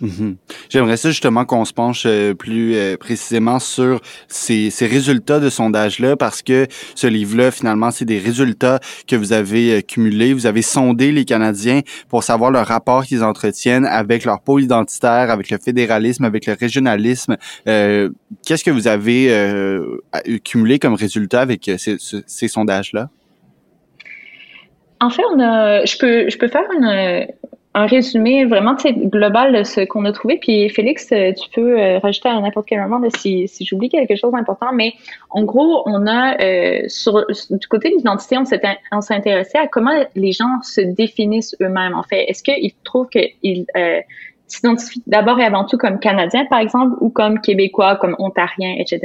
Mhm. 0.00 0.36
J'aimerais 0.70 0.96
ça 0.96 1.10
justement 1.10 1.44
qu'on 1.44 1.64
se 1.64 1.72
penche 1.72 2.04
euh, 2.06 2.34
plus 2.34 2.74
euh, 2.74 2.96
précisément 2.96 3.58
sur 3.58 4.00
ces, 4.28 4.70
ces 4.70 4.86
résultats 4.86 5.40
de 5.40 5.50
sondage-là 5.50 6.16
parce 6.16 6.42
que 6.42 6.66
ce 6.94 7.06
livre-là, 7.06 7.50
finalement, 7.50 7.90
c'est 7.90 8.06
des 8.06 8.18
résultats 8.18 8.80
que 9.06 9.14
vous 9.14 9.32
avez 9.32 9.74
euh, 9.74 9.80
cumulés. 9.82 10.32
Vous 10.32 10.46
avez 10.46 10.62
sondé 10.62 11.12
les 11.12 11.24
Canadiens 11.24 11.80
pour 12.08 12.24
savoir 12.24 12.50
le 12.50 12.60
rapport 12.60 13.04
qu'ils 13.04 13.22
entretiennent 13.22 13.84
avec 13.84 14.24
leur 14.24 14.40
pôle 14.40 14.62
identitaire, 14.62 15.30
avec 15.30 15.50
le 15.50 15.58
fédéralisme, 15.58 16.24
avec 16.24 16.46
le 16.46 16.54
régionalisme. 16.58 17.36
Qu'est-ce 17.66 18.64
que 18.64 18.70
vous 18.70 18.88
avez 18.88 19.30
cumulé 20.44 20.78
comme 20.78 20.94
résultat 20.94 21.40
avec 21.40 21.70
ces, 21.78 21.96
ces 21.98 22.48
sondages-là? 22.48 23.10
En 25.00 25.10
fait, 25.10 25.22
on 25.32 25.40
a, 25.40 25.84
je 25.84 25.98
peux, 25.98 26.28
je 26.28 26.38
peux 26.38 26.48
faire 26.48 26.70
une, 26.72 27.26
un 27.72 27.86
résumé 27.86 28.44
vraiment 28.46 28.74
global 28.74 29.52
de 29.52 29.62
ce 29.62 29.82
qu'on 29.82 30.04
a 30.04 30.12
trouvé. 30.12 30.38
Puis 30.38 30.68
Félix, 30.70 31.06
tu 31.06 31.50
peux 31.54 31.80
euh, 31.80 31.98
rajouter 31.98 32.28
à 32.28 32.40
n'importe 32.40 32.66
quel 32.66 32.80
moment 32.80 33.00
si, 33.16 33.46
si 33.46 33.64
j'oublie 33.64 33.88
quelque 33.88 34.16
chose 34.16 34.32
d'important. 34.32 34.72
Mais 34.72 34.94
en 35.30 35.44
gros, 35.44 35.82
on 35.86 36.06
a 36.06 36.36
euh, 36.42 36.82
sur 36.88 37.24
du 37.50 37.66
côté 37.68 37.90
de 37.90 37.96
l'identité, 37.96 38.36
on 38.38 38.44
s'est 38.44 38.60
on 38.90 39.00
s'est 39.00 39.14
intéressé 39.14 39.56
à 39.58 39.68
comment 39.68 39.94
les 40.16 40.32
gens 40.32 40.60
se 40.62 40.80
définissent 40.80 41.54
eux-mêmes. 41.60 41.94
En 41.94 42.02
fait, 42.02 42.24
est-ce 42.24 42.42
qu'ils 42.42 42.72
trouvent 42.82 43.08
qu'ils 43.08 43.66
euh, 43.76 44.00
s'identifient 44.50 45.02
d'abord 45.06 45.38
et 45.40 45.44
avant 45.44 45.64
tout 45.64 45.78
comme 45.78 45.98
Canadiens, 45.98 46.44
par 46.46 46.60
exemple, 46.60 46.96
ou 47.00 47.10
comme 47.10 47.40
Québécois, 47.40 47.96
comme 47.96 48.16
Ontariens, 48.18 48.74
etc. 48.78 49.00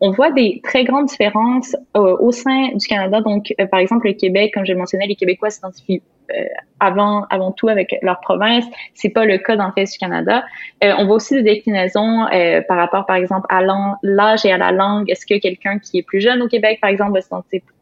On 0.00 0.10
voit 0.10 0.30
des 0.30 0.60
très 0.64 0.84
grandes 0.84 1.06
différences 1.06 1.76
euh, 1.96 2.16
au 2.20 2.32
sein 2.32 2.68
du 2.74 2.86
Canada. 2.86 3.20
Donc, 3.20 3.54
euh, 3.60 3.66
par 3.66 3.80
exemple, 3.80 4.06
le 4.06 4.14
Québec, 4.14 4.52
comme 4.54 4.66
je 4.66 4.72
mentionné, 4.72 5.06
les 5.06 5.16
Québécois 5.16 5.50
s'identifient 5.50 6.02
euh, 6.30 6.44
avant, 6.80 7.24
avant 7.30 7.52
tout 7.52 7.68
avec 7.68 7.96
leur 8.02 8.20
province. 8.20 8.64
C'est 8.94 9.08
pas 9.10 9.24
le 9.24 9.38
cas 9.38 9.56
dans 9.56 9.66
le 9.66 9.72
fait 9.72 9.84
du 9.84 9.98
Canada. 9.98 10.44
Euh, 10.84 10.94
on 10.98 11.06
voit 11.06 11.16
aussi 11.16 11.34
des 11.34 11.42
déclinaisons 11.42 12.26
euh, 12.32 12.60
par 12.62 12.76
rapport, 12.76 13.06
par 13.06 13.16
exemple, 13.16 13.46
à 13.48 13.62
l'âge 14.02 14.44
et 14.44 14.52
à 14.52 14.58
la 14.58 14.72
langue. 14.72 15.10
Est-ce 15.10 15.26
que 15.26 15.38
quelqu'un 15.38 15.78
qui 15.78 15.98
est 15.98 16.02
plus 16.02 16.20
jeune 16.20 16.42
au 16.42 16.48
Québec, 16.48 16.78
par 16.80 16.90
exemple, 16.90 17.12
va 17.12 17.40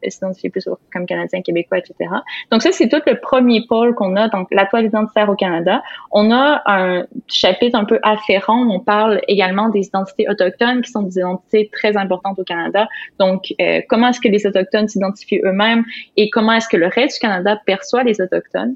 s'identifier 0.09 0.49
plus 0.49 0.67
comme 0.93 1.05
Canadien, 1.05 1.41
Québécois, 1.41 1.79
etc. 1.79 2.09
Donc 2.51 2.61
ça, 2.61 2.71
c'est 2.71 2.89
tout 2.89 3.01
le 3.05 3.19
premier 3.19 3.65
pôle 3.67 3.95
qu'on 3.95 4.15
a, 4.15 4.29
donc 4.29 4.47
la 4.51 4.65
toile 4.65 4.85
identitaire 4.85 5.29
au 5.29 5.35
Canada. 5.35 5.83
On 6.11 6.31
a 6.31 6.61
un 6.65 7.05
chapitre 7.27 7.77
un 7.77 7.85
peu 7.85 7.99
afférent 8.03 8.63
où 8.63 8.71
on 8.71 8.79
parle 8.79 9.21
également 9.27 9.69
des 9.69 9.81
identités 9.81 10.27
autochtones 10.29 10.81
qui 10.81 10.91
sont 10.91 11.03
des 11.03 11.17
identités 11.17 11.69
très 11.71 11.97
importantes 11.97 12.39
au 12.39 12.43
Canada. 12.43 12.87
Donc, 13.19 13.53
euh, 13.61 13.81
comment 13.87 14.09
est-ce 14.09 14.21
que 14.21 14.27
les 14.27 14.45
Autochtones 14.45 14.87
s'identifient 14.87 15.41
eux-mêmes 15.43 15.83
et 16.15 16.29
comment 16.29 16.53
est-ce 16.53 16.67
que 16.67 16.77
le 16.77 16.87
reste 16.87 17.15
du 17.15 17.27
Canada 17.27 17.59
perçoit 17.65 18.03
les 18.03 18.21
Autochtones? 18.21 18.75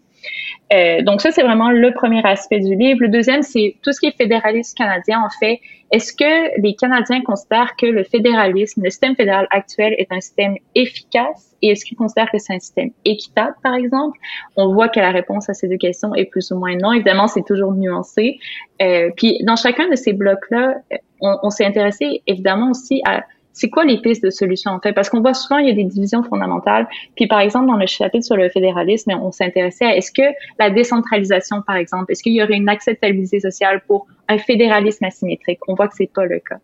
Euh, 0.73 1.01
donc 1.01 1.21
ça, 1.21 1.31
c'est 1.31 1.43
vraiment 1.43 1.69
le 1.69 1.93
premier 1.93 2.23
aspect 2.23 2.59
du 2.59 2.75
livre. 2.75 3.01
Le 3.01 3.09
deuxième, 3.09 3.41
c'est 3.41 3.75
tout 3.83 3.91
ce 3.91 3.99
qui 3.99 4.07
est 4.07 4.17
fédéralisme 4.17 4.75
canadien. 4.77 5.21
En 5.21 5.29
fait, 5.39 5.59
est-ce 5.91 6.13
que 6.13 6.61
les 6.61 6.75
Canadiens 6.75 7.21
considèrent 7.21 7.75
que 7.75 7.85
le 7.85 8.03
fédéralisme, 8.03 8.81
le 8.81 8.89
système 8.89 9.15
fédéral 9.15 9.47
actuel 9.51 9.93
est 9.97 10.11
un 10.11 10.21
système 10.21 10.55
efficace? 10.75 11.55
Et 11.61 11.69
est-ce 11.69 11.83
qu'ils 11.83 11.97
considèrent 11.97 12.31
que 12.31 12.37
c'est 12.37 12.53
un 12.53 12.59
système 12.59 12.91
équitable, 13.03 13.55
par 13.61 13.75
exemple? 13.75 14.17
On 14.55 14.73
voit 14.73 14.87
que 14.87 14.99
la 14.99 15.11
réponse 15.11 15.49
à 15.49 15.53
ces 15.53 15.67
deux 15.67 15.77
questions 15.77 16.15
est 16.15 16.25
plus 16.25 16.51
ou 16.51 16.57
moins 16.57 16.75
non. 16.77 16.93
Évidemment, 16.93 17.27
c'est 17.27 17.45
toujours 17.45 17.73
nuancé. 17.73 18.39
Euh, 18.81 19.09
puis 19.17 19.39
dans 19.43 19.57
chacun 19.57 19.89
de 19.89 19.95
ces 19.95 20.13
blocs-là, 20.13 20.75
on, 21.19 21.37
on 21.43 21.49
s'est 21.49 21.65
intéressé 21.65 22.23
évidemment 22.25 22.71
aussi 22.71 23.01
à 23.05 23.23
c'est 23.53 23.69
quoi 23.69 23.83
les 23.83 23.99
pistes 23.99 24.23
de 24.23 24.29
solutions 24.29 24.71
en 24.71 24.79
fait? 24.79 24.93
Parce 24.93 25.09
qu'on 25.09 25.21
voit 25.21 25.33
souvent 25.33 25.57
il 25.57 25.67
y 25.67 25.71
a 25.71 25.73
des 25.73 25.83
divisions 25.83 26.23
fondamentales. 26.23 26.87
Puis 27.15 27.27
par 27.27 27.39
exemple 27.39 27.67
dans 27.67 27.75
le 27.75 27.85
chapitre 27.85 28.25
sur 28.25 28.37
le 28.37 28.49
fédéralisme, 28.49 29.11
on 29.11 29.31
s'intéressait 29.31 29.85
à 29.85 29.95
est-ce 29.95 30.11
que 30.11 30.21
la 30.59 30.69
décentralisation 30.69 31.61
par 31.61 31.75
exemple, 31.75 32.11
est-ce 32.11 32.23
qu'il 32.23 32.33
y 32.33 32.43
aurait 32.43 32.55
une 32.55 32.69
acceptabilité 32.69 33.39
sociale 33.39 33.81
pour 33.87 34.07
un 34.29 34.37
fédéralisme 34.37 35.05
asymétrique? 35.05 35.59
On 35.67 35.73
voit 35.73 35.87
que 35.87 35.95
c'est 35.95 36.11
pas 36.11 36.25
le 36.25 36.39
cas. 36.39 36.57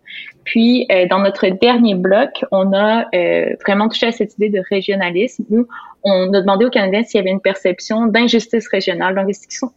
Puis 0.43 0.87
euh, 0.91 1.07
dans 1.09 1.19
notre 1.19 1.47
dernier 1.47 1.95
bloc, 1.95 2.45
on 2.51 2.73
a 2.73 3.05
euh, 3.13 3.55
vraiment 3.65 3.89
touché 3.89 4.07
à 4.07 4.11
cette 4.11 4.33
idée 4.35 4.49
de 4.49 4.61
régionalisme 4.69 5.43
où 5.49 5.67
on 6.03 6.33
a 6.33 6.41
demandé 6.41 6.65
aux 6.65 6.69
Canadiens 6.69 7.03
s'il 7.03 7.17
y 7.17 7.21
avait 7.21 7.31
une 7.31 7.41
perception 7.41 8.05
d'injustice 8.05 8.67
régionale. 8.69 9.15
Donc 9.15 9.29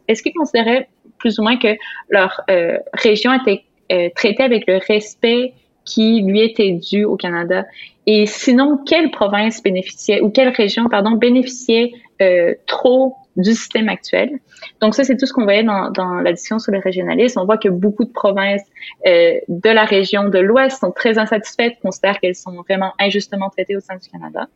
est-ce 0.09 0.23
qu'ils 0.23 0.35
considéraient 0.35 0.88
plus 1.19 1.38
ou 1.38 1.43
moins 1.43 1.59
que 1.59 1.76
leur 2.09 2.40
euh, 2.50 2.79
région 2.95 3.33
était 3.35 3.64
traitée 4.14 4.45
avec 4.45 4.69
le 4.69 4.79
respect 4.87 5.52
qui 5.90 6.23
lui 6.23 6.40
était 6.40 6.73
dû 6.73 7.04
au 7.04 7.16
Canada. 7.16 7.66
Et 8.06 8.26
sinon, 8.26 8.78
quelle 8.87 9.11
province 9.11 9.62
bénéficiait 9.62 10.20
ou 10.20 10.30
quelle 10.30 10.49
région, 10.49 10.88
pardon, 10.88 11.12
bénéficiait 11.12 11.92
euh, 12.23 12.54
trop 12.66 13.16
du 13.37 13.52
système 13.52 13.88
actuel? 13.88 14.30
Donc 14.80 14.94
ça, 14.94 15.04
c'est 15.04 15.16
tout 15.16 15.26
ce 15.26 15.32
qu'on 15.32 15.44
voyait 15.44 15.62
dans, 15.62 15.90
dans 15.90 16.14
la 16.14 16.32
discussion 16.32 16.59
sur 16.59 16.73
le 16.73 16.78
régionalisme. 16.78 17.40
On 17.40 17.44
voit 17.44 17.59
que 17.59 17.68
beaucoup 17.68 18.04
de 18.04 18.12
provinces 18.12 18.66
euh, 19.06 19.35
de 19.49 19.70
la 19.70 19.85
région 19.85 20.28
de 20.28 20.38
l'Ouest 20.38 20.80
sont 20.80 20.92
très 20.92 21.18
insatisfaites, 21.18 21.76
considèrent 21.82 22.18
qu'elles 22.20 22.35
sont 22.35 22.56
vraiment 22.62 22.92
injustement 22.99 23.49
traitées 23.50 23.76
au 23.76 23.80
sein 23.80 23.97
du 23.97 24.09
Canada. 24.09 24.49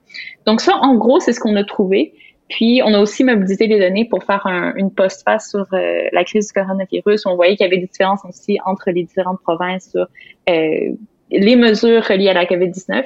Donc 0.46 0.60
ça, 0.60 0.76
en 0.80 0.94
gros, 0.96 1.20
c'est 1.20 1.32
ce 1.32 1.40
qu'on 1.40 1.56
a 1.56 1.64
trouvé. 1.64 2.14
Puis, 2.48 2.82
on 2.84 2.92
a 2.92 3.00
aussi 3.00 3.24
mobilisé 3.24 3.66
les 3.66 3.80
données 3.80 4.04
pour 4.04 4.22
faire 4.22 4.46
un, 4.46 4.74
une 4.76 4.90
post-face 4.90 5.50
sur 5.50 5.66
euh, 5.72 6.08
la 6.12 6.24
crise 6.24 6.48
du 6.48 6.52
coronavirus. 6.52 7.24
On 7.26 7.36
voyait 7.36 7.56
qu'il 7.56 7.64
y 7.64 7.66
avait 7.66 7.78
des 7.78 7.86
différences 7.86 8.20
aussi 8.28 8.58
entre 8.66 8.90
les 8.90 9.04
différentes 9.04 9.40
provinces 9.40 9.90
sur 9.90 10.06
euh, 10.50 10.92
les 11.38 11.56
mesures 11.56 12.02
reliées 12.04 12.30
à 12.30 12.34
la 12.34 12.44
COVID-19. 12.44 13.04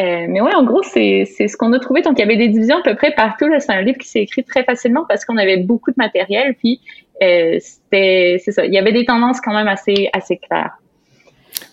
Euh, 0.00 0.26
mais 0.28 0.40
ouais, 0.40 0.54
en 0.54 0.64
gros, 0.64 0.82
c'est 0.82 1.24
ce 1.26 1.56
qu'on 1.56 1.72
a 1.72 1.78
trouvé. 1.78 2.02
Donc, 2.02 2.18
il 2.18 2.20
y 2.20 2.24
avait 2.24 2.36
des 2.36 2.48
divisions 2.48 2.78
à 2.78 2.82
peu 2.82 2.94
près 2.94 3.12
partout. 3.12 3.46
C'est 3.58 3.72
un 3.72 3.82
livre 3.82 3.98
qui 3.98 4.08
s'est 4.08 4.20
écrit 4.20 4.44
très 4.44 4.64
facilement 4.64 5.04
parce 5.08 5.24
qu'on 5.24 5.36
avait 5.36 5.58
beaucoup 5.58 5.90
de 5.90 5.96
matériel. 5.98 6.54
Puis, 6.54 6.80
euh, 7.22 7.58
c'était, 7.60 8.36
c'est 8.42 8.52
ça. 8.52 8.64
Il 8.64 8.72
y 8.72 8.78
avait 8.78 8.92
des 8.92 9.04
tendances 9.04 9.40
quand 9.40 9.54
même 9.54 9.68
assez, 9.68 10.08
assez 10.12 10.38
claires. 10.38 10.79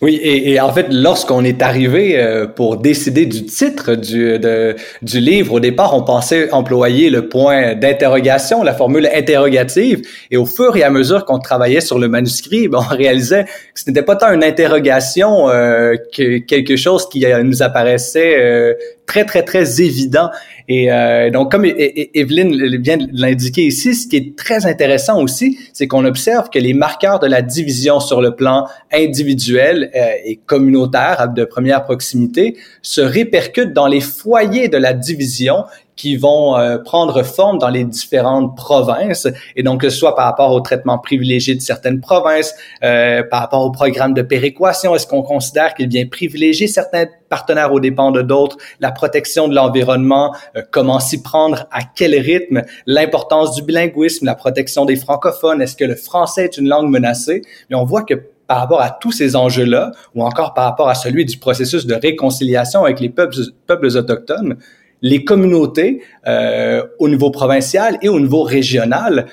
Oui, 0.02 0.16
et, 0.22 0.52
et, 0.52 0.60
en 0.60 0.72
fait, 0.72 0.88
lorsqu'on 0.92 1.44
est 1.44 1.64
arrivé 1.64 2.20
euh, 2.20 2.46
pour 2.46 2.78
décider 2.78 3.26
du 3.26 3.46
titre 3.46 3.96
du, 3.96 4.38
de, 4.38 4.76
du 5.02 5.20
livre, 5.20 5.54
au 5.54 5.60
départ, 5.60 5.96
on 5.96 6.04
pensait 6.04 6.52
employer 6.52 7.10
le 7.10 7.28
point 7.30 7.74
d'interrogation, 7.74 8.62
la 8.62 8.76
formule 8.76 9.10
interrogative, 9.12 10.04
et 10.30 10.38
au 10.38 10.46
fur 10.46 10.78
et 10.78 10.84
à 10.84 10.92
mesure 10.92 11.26
qu'on 11.26 11.40
travaillait 11.40 11.82
sur 11.82 11.98
le 11.98 12.10
manuscrit, 12.10 12.68
ben, 12.68 12.80
on 12.80 12.96
réalisait 12.96 13.46
que 13.46 13.80
ce 13.80 13.90
n'était 13.90 14.04
pas 14.04 14.16
tant 14.16 14.32
une 14.32 14.44
interrogation 14.44 15.50
euh, 15.50 15.96
que 16.16 16.38
quelque 16.40 16.76
chose 16.76 17.10
qui 17.10 17.26
euh, 17.26 17.42
nous 17.42 17.64
apparaissait 17.64 18.76
très, 19.08 19.26
très, 19.26 19.42
très 19.42 19.82
évident. 19.82 20.30
Et 20.68 20.92
euh, 20.92 21.32
donc, 21.32 21.50
comme 21.50 21.66
Evelyne 21.66 22.78
vient 22.82 22.98
de 22.98 23.08
l'indiquer 23.14 23.64
ici, 23.64 23.96
ce 23.96 24.08
qui 24.08 24.18
est 24.18 24.38
très 24.38 24.66
intéressant 24.66 25.22
aussi, 25.22 25.58
c'est 25.72 25.88
qu'on 25.88 26.04
observe 26.06 26.50
que 26.50 26.60
les 26.60 26.74
marqueurs 26.74 27.20
de 27.20 27.28
la 27.28 27.42
division 27.42 28.02
sur 28.02 28.22
le 28.22 28.36
plan 28.36 28.68
individuel 28.94 29.67
euh, 29.76 30.08
et 30.26 30.38
communautaire 30.38 31.30
de 31.30 31.46
première 31.46 31.84
proximité 31.84 32.58
se 32.82 33.02
répercutent 33.02 33.74
dans 33.74 33.88
les 33.88 34.02
foyers 34.02 34.68
de 34.68 34.78
la 34.78 34.94
division 34.94 35.66
qui 35.96 36.16
vont 36.16 36.56
prendre 36.86 37.24
forme 37.24 37.58
dans 37.58 37.70
les 37.70 37.84
différentes 37.84 38.56
provinces, 38.56 39.28
et 39.56 39.64
donc 39.64 39.82
que 39.82 39.90
ce 39.90 39.98
soit 39.98 40.16
par 40.16 40.26
rapport 40.26 40.52
au 40.52 40.60
traitement 40.60 41.00
privilégié 41.00 41.56
de 41.56 41.60
certaines 41.60 42.02
provinces, 42.02 42.54
par 42.82 43.40
rapport 43.40 43.66
au 43.66 43.72
programme 43.72 44.14
de 44.14 44.22
péréquation, 44.22 44.94
est-ce 44.94 45.08
qu'on 45.08 45.24
considère 45.24 45.74
qu'il 45.74 45.88
vient 45.90 46.06
privilégier 46.06 46.68
certains 46.68 47.06
partenaires 47.30 47.74
aux 47.74 47.80
dépens 47.80 48.12
de 48.12 48.22
d'autres, 48.22 48.58
la 48.80 48.92
protection 48.92 49.48
de 49.48 49.56
l'environnement, 49.56 50.36
comment 50.70 51.00
s'y 51.00 51.24
prendre, 51.24 51.66
à 51.72 51.80
quel 51.96 52.14
rythme, 52.14 52.62
l'importance 52.86 53.56
du 53.56 53.64
bilinguisme, 53.64 54.28
la 54.28 54.36
protection 54.36 54.86
des 54.86 54.98
francophones, 54.98 55.64
est-ce 55.64 55.76
que 55.76 55.86
le 55.86 55.96
français 55.96 56.46
est 56.46 56.58
une 56.58 56.70
langue 56.70 56.92
menacée? 56.92 57.42
Mais 57.72 57.76
on 57.76 57.86
voit 57.86 58.04
que 58.04 58.14
par 58.48 58.60
rapport 58.60 58.82
à 58.82 58.90
tous 58.90 59.12
ces 59.12 59.36
enjeux-là, 59.36 59.92
ou 60.16 60.24
encore 60.24 60.54
par 60.54 60.66
rapport 60.66 60.90
à 60.90 60.96
celui 60.96 61.26
du 61.26 61.38
processus 61.38 61.86
de 61.86 61.94
réconciliation 61.94 62.84
avec 62.84 63.00
les 63.00 63.10
peuples, 63.10 63.98
autochtones, 63.98 64.58
les 65.02 65.24
communautés 65.24 66.02
euh, 66.26 66.84
au 67.00 67.10
niveau 67.10 67.30
provincial 67.30 67.98
et 68.02 68.10
au 68.10 68.20
niveau 68.20 68.44
régional, 68.44 69.28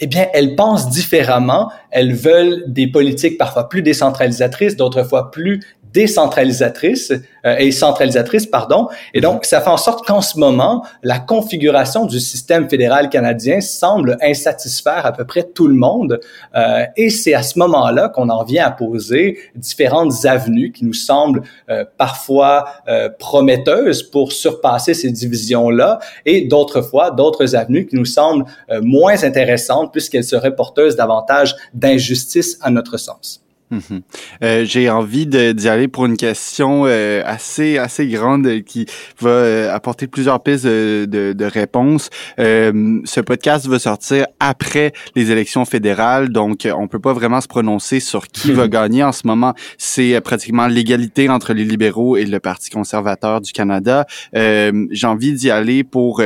eh 0.00 0.06
bien, 0.06 0.26
elles 0.32 0.56
pensent 0.56 0.90
différemment. 0.90 1.70
Elles 1.90 2.14
veulent 2.14 2.64
des 2.66 2.88
politiques 2.88 3.38
parfois 3.38 3.68
plus 3.68 3.82
décentralisatrices, 3.82 4.76
d'autres 4.76 5.04
fois 5.04 5.30
plus 5.30 5.60
décentralisatrice 5.94 7.12
euh, 7.46 7.56
et 7.56 7.70
centralisatrice, 7.70 8.46
pardon. 8.46 8.88
Et 9.14 9.20
donc, 9.20 9.44
ça 9.44 9.60
fait 9.60 9.70
en 9.70 9.76
sorte 9.76 10.06
qu'en 10.06 10.20
ce 10.20 10.38
moment, 10.38 10.84
la 11.02 11.18
configuration 11.18 12.04
du 12.04 12.20
système 12.20 12.68
fédéral 12.68 13.08
canadien 13.08 13.60
semble 13.60 14.18
insatisfaire 14.20 15.06
à 15.06 15.12
peu 15.12 15.24
près 15.24 15.44
tout 15.44 15.68
le 15.68 15.74
monde. 15.74 16.20
Euh, 16.54 16.84
et 16.96 17.10
c'est 17.10 17.34
à 17.34 17.42
ce 17.42 17.58
moment-là 17.58 18.08
qu'on 18.08 18.28
en 18.28 18.44
vient 18.44 18.66
à 18.66 18.70
poser 18.70 19.38
différentes 19.54 20.24
avenues 20.24 20.72
qui 20.72 20.84
nous 20.84 20.92
semblent 20.92 21.42
euh, 21.70 21.84
parfois 21.96 22.66
euh, 22.88 23.08
prometteuses 23.18 24.02
pour 24.02 24.32
surpasser 24.32 24.94
ces 24.94 25.10
divisions-là, 25.10 26.00
et 26.26 26.42
d'autres 26.42 26.82
fois, 26.82 27.10
d'autres 27.10 27.54
avenues 27.54 27.86
qui 27.86 27.96
nous 27.96 28.04
semblent 28.04 28.44
euh, 28.70 28.80
moins 28.82 29.22
intéressantes 29.22 29.92
puisqu'elles 29.92 30.24
seraient 30.24 30.54
porteuses 30.54 30.96
davantage 30.96 31.54
d'injustice 31.72 32.58
à 32.60 32.70
notre 32.70 32.96
sens. 32.96 33.43
Mhm. 33.70 34.02
Euh, 34.42 34.64
j'ai 34.64 34.90
envie 34.90 35.26
d'y 35.26 35.68
aller 35.68 35.88
pour 35.88 36.06
une 36.06 36.16
question 36.16 36.84
euh, 36.86 37.22
assez 37.24 37.78
assez 37.78 38.06
grande 38.08 38.62
qui 38.62 38.86
va 39.20 39.30
euh, 39.30 39.74
apporter 39.74 40.06
plusieurs 40.06 40.42
pistes 40.42 40.66
de, 40.66 41.06
de, 41.08 41.32
de 41.32 41.44
réponses. 41.44 42.10
ce 42.36 43.20
podcast 43.20 43.66
va 43.66 43.78
sortir 43.78 44.26
après 44.38 44.92
les 45.16 45.30
élections 45.30 45.64
fédérales, 45.64 46.28
donc 46.28 46.68
on 46.76 46.88
peut 46.88 47.00
pas 47.00 47.12
vraiment 47.12 47.40
se 47.40 47.48
prononcer 47.48 48.00
sur 48.00 48.28
qui 48.28 48.52
va 48.52 48.68
gagner 48.78 49.02
en 49.02 49.12
ce 49.12 49.26
moment. 49.26 49.54
C'est 49.78 50.20
pratiquement 50.20 50.66
l'égalité 50.66 51.28
entre 51.28 51.52
les 51.52 51.64
libéraux 51.64 52.16
et 52.16 52.24
le 52.24 52.40
Parti 52.40 52.70
conservateur 52.70 53.40
du 53.40 53.52
Canada. 53.52 54.06
J'ai 54.34 55.06
envie 55.06 55.32
d'y 55.32 55.50
aller 55.50 55.84
pour 55.84 56.22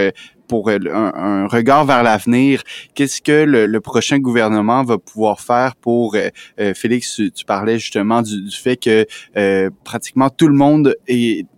pour 0.48 0.70
un, 0.70 0.80
un 1.14 1.46
regard 1.46 1.84
vers 1.84 2.02
l'avenir, 2.02 2.62
qu'est-ce 2.94 3.22
que 3.22 3.44
le, 3.44 3.80
prochain 3.80 4.18
gouvernement 4.18 4.82
va 4.82 4.98
pouvoir 4.98 5.40
faire 5.40 5.76
pour 5.76 6.14
euh, 6.14 6.28
euh, 6.58 6.74
Félix, 6.74 7.20
tu, 7.34 7.44
parlais 7.44 7.78
justement 7.78 8.22
du, 8.22 8.50
fait 8.50 8.76
que 8.76 9.06
euh, 9.36 9.70
pratiquement 9.84 10.30
tout 10.30 10.48
le 10.48 10.54
monde 10.54 10.96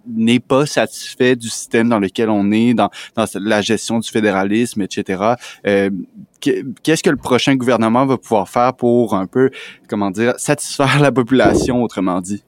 n'est 0.06 0.40
pas 0.40 0.66
satisfait 0.66 1.37
du 1.37 1.49
système 1.49 1.88
dans 1.88 1.99
lequel 1.99 2.28
on 2.28 2.50
est, 2.50 2.75
dans, 2.75 2.90
dans 3.16 3.26
la 3.35 3.62
gestion 3.62 4.00
du 4.00 4.11
fédéralisme, 4.11 4.82
etc. 4.82 5.35
Qu'est-ce 6.40 7.02
que 7.02 7.11
le 7.11 7.16
prochain 7.16 7.54
gouvernement 7.54 8.06
va 8.06 8.16
pouvoir 8.16 8.49
faire 8.49 8.75
pour 8.75 9.14
un 9.14 9.26
peu, 9.26 9.50
comment 9.88 10.11
dire, 10.11 10.35
satisfaire 10.38 11.00
la 11.00 11.12
population, 11.12 11.82
autrement 11.82 12.20
dit? 12.20 12.42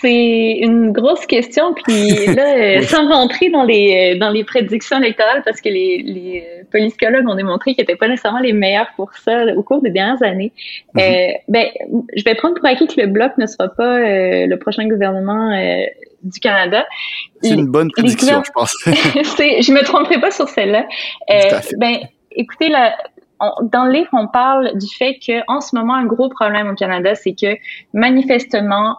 C'est 0.00 0.58
une 0.60 0.92
grosse 0.92 1.24
question, 1.26 1.74
puis 1.74 2.26
là, 2.26 2.82
sans 2.86 3.08
rentrer 3.08 3.50
dans 3.50 3.64
les 3.64 4.16
dans 4.16 4.30
les 4.30 4.44
prédictions 4.44 4.98
électorales, 4.98 5.42
parce 5.44 5.60
que 5.60 5.68
les, 5.68 6.02
les 6.04 6.44
politologues 6.70 7.28
ont 7.28 7.34
démontré 7.34 7.74
qu'ils 7.74 7.82
n'étaient 7.82 7.96
pas 7.96 8.08
nécessairement 8.08 8.40
les 8.40 8.52
meilleurs 8.52 8.88
pour 8.96 9.12
ça 9.14 9.46
au 9.56 9.62
cours 9.62 9.82
des 9.82 9.90
dernières 9.90 10.22
années. 10.22 10.52
Euh, 10.96 11.28
ben, 11.48 11.66
je 12.16 12.24
vais 12.24 12.34
prendre 12.34 12.54
pour 12.54 12.66
acquis 12.66 12.86
que 12.86 13.00
le 13.00 13.06
bloc 13.06 13.32
ne 13.38 13.46
sera 13.46 13.68
pas 13.68 13.98
euh, 13.98 14.46
le 14.46 14.56
prochain 14.58 14.86
gouvernement 14.88 15.52
euh, 15.52 15.84
du 16.22 16.40
Canada. 16.40 16.86
C'est 17.42 17.54
une 17.54 17.66
bonne 17.66 17.90
prédiction, 17.90 18.42
je 18.44 18.50
pense. 18.52 18.74
je 18.86 19.72
me 19.72 19.84
tromperai 19.84 20.20
pas 20.20 20.30
sur 20.30 20.48
celle-là. 20.48 20.86
Euh, 21.30 21.60
ben, 21.76 21.98
écoutez, 22.32 22.68
là, 22.68 22.96
dans 23.62 23.84
le 23.84 23.92
livre, 23.92 24.08
on 24.12 24.26
parle 24.26 24.76
du 24.76 24.88
fait 24.88 25.18
que 25.24 25.40
en 25.46 25.60
ce 25.60 25.76
moment, 25.76 25.94
un 25.94 26.06
gros 26.06 26.28
problème 26.28 26.70
au 26.70 26.74
Canada, 26.74 27.14
c'est 27.14 27.34
que 27.34 27.56
manifestement, 27.92 28.96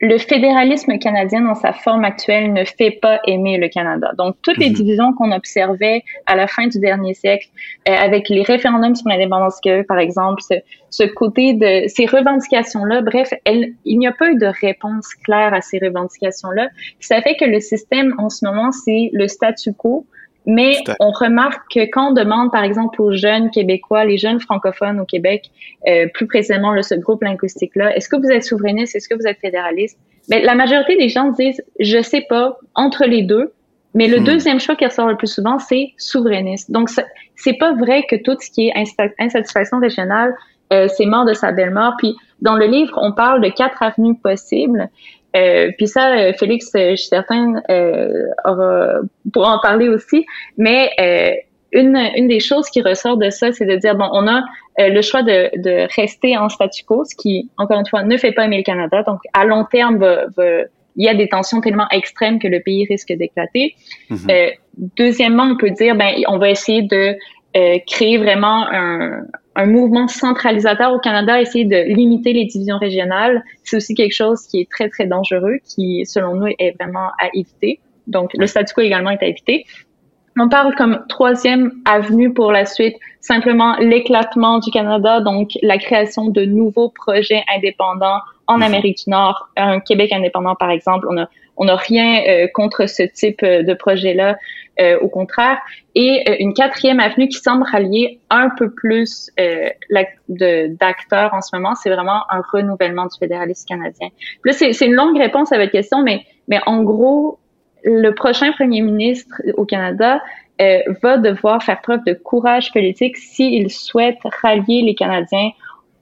le 0.00 0.18
fédéralisme 0.18 0.98
canadien 0.98 1.40
dans 1.40 1.54
sa 1.54 1.72
forme 1.72 2.04
actuelle 2.04 2.52
ne 2.52 2.64
fait 2.64 2.90
pas 2.90 3.18
aimer 3.26 3.56
le 3.56 3.68
Canada. 3.68 4.12
Donc, 4.18 4.36
toutes 4.42 4.58
les 4.58 4.68
mhm. 4.68 4.74
divisions 4.74 5.12
qu'on 5.14 5.32
observait 5.32 6.02
à 6.26 6.36
la 6.36 6.46
fin 6.46 6.66
du 6.66 6.78
dernier 6.78 7.14
siècle, 7.14 7.48
euh, 7.88 7.94
avec 7.94 8.28
les 8.28 8.42
référendums 8.42 8.94
sur 8.94 9.08
l'indépendance 9.08 9.58
par 9.88 9.98
exemple, 9.98 10.42
ce, 10.42 10.54
ce, 10.90 11.04
côté 11.04 11.54
de 11.54 11.88
ces 11.88 12.04
revendications-là, 12.04 13.00
bref, 13.00 13.32
elle, 13.44 13.72
il 13.84 13.98
n'y 13.98 14.06
a 14.06 14.12
pas 14.12 14.30
eu 14.30 14.36
de 14.36 14.46
réponse 14.60 15.14
claire 15.24 15.54
à 15.54 15.62
ces 15.62 15.78
revendications-là. 15.78 16.68
Ça 17.00 17.22
fait 17.22 17.36
que 17.36 17.46
le 17.46 17.60
système, 17.60 18.14
en 18.18 18.28
ce 18.28 18.44
moment, 18.44 18.72
c'est 18.72 19.10
le 19.12 19.28
statu 19.28 19.72
quo, 19.72 20.06
mais 20.46 20.76
on 21.00 21.10
remarque 21.10 21.62
que 21.74 21.80
quand 21.90 22.10
on 22.10 22.12
demande, 22.12 22.52
par 22.52 22.62
exemple, 22.62 23.02
aux 23.02 23.12
jeunes 23.12 23.50
Québécois, 23.50 24.04
les 24.04 24.16
jeunes 24.16 24.40
francophones 24.40 25.00
au 25.00 25.04
Québec, 25.04 25.50
euh, 25.88 26.06
plus 26.14 26.26
précisément 26.26 26.72
là, 26.72 26.82
ce 26.82 26.94
groupe 26.94 27.22
linguistique-là, 27.22 27.96
est-ce 27.96 28.08
que 28.08 28.16
vous 28.16 28.30
êtes 28.30 28.44
souverainiste, 28.44 28.94
est-ce 28.94 29.08
que 29.08 29.14
vous 29.14 29.26
êtes 29.26 29.38
fédéraliste? 29.40 29.98
Ben, 30.28 30.44
la 30.44 30.54
majorité 30.54 30.96
des 30.96 31.08
gens 31.08 31.30
disent, 31.30 31.62
je 31.80 32.00
sais 32.00 32.24
pas, 32.28 32.58
entre 32.74 33.04
les 33.04 33.22
deux. 33.22 33.52
Mais 33.94 34.08
le 34.08 34.20
hmm. 34.20 34.24
deuxième 34.24 34.60
choix 34.60 34.76
qui 34.76 34.84
ressort 34.84 35.08
le 35.08 35.16
plus 35.16 35.32
souvent, 35.32 35.58
c'est 35.58 35.94
souverainiste. 35.96 36.70
Donc, 36.70 36.90
c'est 37.34 37.54
pas 37.54 37.72
vrai 37.72 38.04
que 38.08 38.16
tout 38.16 38.36
ce 38.38 38.50
qui 38.50 38.68
est 38.68 38.74
insatisfaction 39.18 39.80
régionale, 39.80 40.34
euh, 40.72 40.86
c'est 40.88 41.06
mort 41.06 41.24
de 41.24 41.32
sa 41.32 41.50
belle 41.52 41.70
mort. 41.70 41.94
Puis, 41.98 42.14
dans 42.42 42.56
le 42.56 42.66
livre, 42.66 42.92
on 43.00 43.12
parle 43.12 43.40
de 43.40 43.48
quatre 43.48 43.82
avenues 43.82 44.16
possibles. 44.16 44.90
Euh, 45.36 45.70
puis 45.76 45.86
ça, 45.86 46.16
euh, 46.16 46.32
Félix, 46.38 46.74
euh, 46.74 46.90
je 46.92 46.96
suis 46.96 47.08
certaine, 47.08 47.62
aura, 48.44 49.00
pourra 49.32 49.56
en 49.56 49.60
parler 49.60 49.88
aussi. 49.88 50.26
Mais 50.56 50.90
une, 51.72 51.96
une 52.16 52.28
des 52.28 52.40
choses 52.40 52.70
qui 52.70 52.80
ressort 52.80 53.16
de 53.16 53.30
ça, 53.30 53.52
c'est 53.52 53.66
de 53.66 53.76
dire, 53.76 53.94
bon, 53.96 54.08
on 54.12 54.26
a 54.26 54.42
le 54.78 55.02
choix 55.02 55.22
de, 55.22 55.50
de 55.60 55.86
rester 55.94 56.36
en 56.36 56.48
statu 56.48 56.84
quo, 56.84 57.04
ce 57.04 57.14
qui, 57.14 57.50
encore 57.58 57.78
une 57.78 57.86
fois, 57.86 58.02
ne 58.02 58.16
fait 58.16 58.32
pas 58.32 58.44
aimer 58.44 58.58
le 58.58 58.62
Canada. 58.62 59.02
Donc, 59.02 59.20
à 59.32 59.44
long 59.44 59.64
terme, 59.64 59.98
va, 59.98 60.26
va, 60.36 60.44
il 60.96 61.04
y 61.04 61.08
a 61.08 61.14
des 61.14 61.28
tensions 61.28 61.60
tellement 61.60 61.88
extrêmes 61.90 62.38
que 62.38 62.48
le 62.48 62.60
pays 62.60 62.86
risque 62.88 63.12
d'éclater. 63.12 63.74
Euh, 64.10 64.50
deuxièmement, 64.96 65.44
on 65.44 65.56
peut 65.56 65.70
dire, 65.70 65.96
ben, 65.96 66.14
on 66.28 66.38
va 66.38 66.50
essayer 66.50 66.82
de 66.82 67.16
créer 67.86 68.18
vraiment 68.18 68.66
un, 68.70 69.22
un 69.56 69.66
mouvement 69.66 70.06
centralisateur 70.06 70.92
au 70.92 70.98
Canada, 70.98 71.40
essayer 71.40 71.64
de 71.64 71.94
limiter 71.94 72.32
les 72.32 72.44
divisions 72.44 72.78
régionales, 72.78 73.42
c'est 73.64 73.76
aussi 73.76 73.94
quelque 73.94 74.14
chose 74.14 74.46
qui 74.46 74.60
est 74.60 74.70
très, 74.70 74.88
très 74.88 75.06
dangereux, 75.06 75.58
qui, 75.64 76.04
selon 76.06 76.34
nous, 76.34 76.52
est 76.58 76.76
vraiment 76.78 77.08
à 77.18 77.28
éviter. 77.34 77.80
Donc, 78.06 78.30
le 78.34 78.46
statu 78.46 78.74
quo 78.74 78.82
également 78.82 79.10
est 79.10 79.22
à 79.22 79.26
éviter. 79.26 79.64
On 80.38 80.50
parle 80.50 80.74
comme 80.74 81.02
troisième 81.08 81.72
avenue 81.86 82.34
pour 82.34 82.52
la 82.52 82.66
suite, 82.66 82.96
simplement 83.20 83.76
l'éclatement 83.78 84.58
du 84.58 84.70
Canada, 84.70 85.20
donc 85.20 85.52
la 85.62 85.78
création 85.78 86.28
de 86.28 86.44
nouveaux 86.44 86.90
projets 86.90 87.42
indépendants 87.56 88.20
en 88.46 88.58
mhm. 88.58 88.62
Amérique 88.62 88.98
du 89.04 89.10
Nord, 89.10 89.48
un 89.56 89.80
Québec 89.80 90.12
indépendant 90.12 90.54
par 90.54 90.70
exemple. 90.70 91.06
On 91.10 91.16
a 91.16 91.28
on 91.56 91.64
n'a 91.64 91.76
rien 91.76 92.22
euh, 92.28 92.48
contre 92.52 92.86
ce 92.86 93.02
type 93.02 93.42
euh, 93.42 93.62
de 93.62 93.74
projet-là, 93.74 94.36
euh, 94.80 94.98
au 95.00 95.08
contraire. 95.08 95.58
Et 95.94 96.42
une 96.42 96.54
quatrième 96.54 97.00
avenue 97.00 97.28
qui 97.28 97.38
semble 97.38 97.64
rallier 97.64 98.20
un 98.30 98.50
peu 98.50 98.70
plus 98.70 99.30
d'acteurs 100.28 101.32
en 101.32 101.40
ce 101.40 101.56
moment, 101.56 101.74
c'est 101.74 101.90
vraiment 101.90 102.22
un 102.30 102.42
renouvellement 102.52 103.06
du 103.06 103.18
fédéralisme 103.18 103.66
canadien. 103.66 104.08
là, 104.44 104.52
c'est 104.52 104.86
une 104.86 104.94
longue 104.94 105.16
réponse 105.16 105.52
à 105.52 105.58
votre 105.58 105.72
question, 105.72 106.02
mais, 106.02 106.24
mais 106.48 106.60
en 106.66 106.82
gros, 106.82 107.38
le 107.84 108.10
prochain 108.10 108.52
premier 108.52 108.82
ministre 108.82 109.40
au 109.56 109.64
Canada 109.64 110.20
euh, 110.60 110.78
va 111.02 111.18
devoir 111.18 111.62
faire 111.62 111.80
preuve 111.82 112.04
de 112.04 112.14
courage 112.14 112.72
politique 112.72 113.16
s'il 113.16 113.70
souhaite 113.70 114.18
rallier 114.42 114.82
les 114.82 114.94
Canadiens 114.94 115.50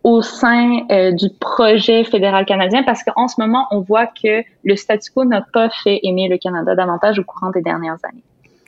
au 0.04 0.22
sein 0.22 0.87
euh, 0.90 1.12
du 1.12 1.28
projet 1.40 2.04
fédéral 2.04 2.44
canadien 2.44 2.82
parce 2.84 3.02
qu'en 3.02 3.26
ce 3.26 3.40
moment, 3.40 3.66
on 3.70 3.80
voit 3.80 4.06
que 4.06 4.44
le 4.62 4.76
statu 4.76 5.10
quo 5.12 5.24
n'a 5.24 5.40
pas 5.40 5.70
fait 5.70 5.98
aimer 6.02 6.28
le 6.28 6.38
Canada 6.38 6.74
davantage 6.74 7.18
au 7.18 7.24
courant 7.24 7.50
des 7.50 7.62
dernières 7.62 7.96
années. 8.04 8.22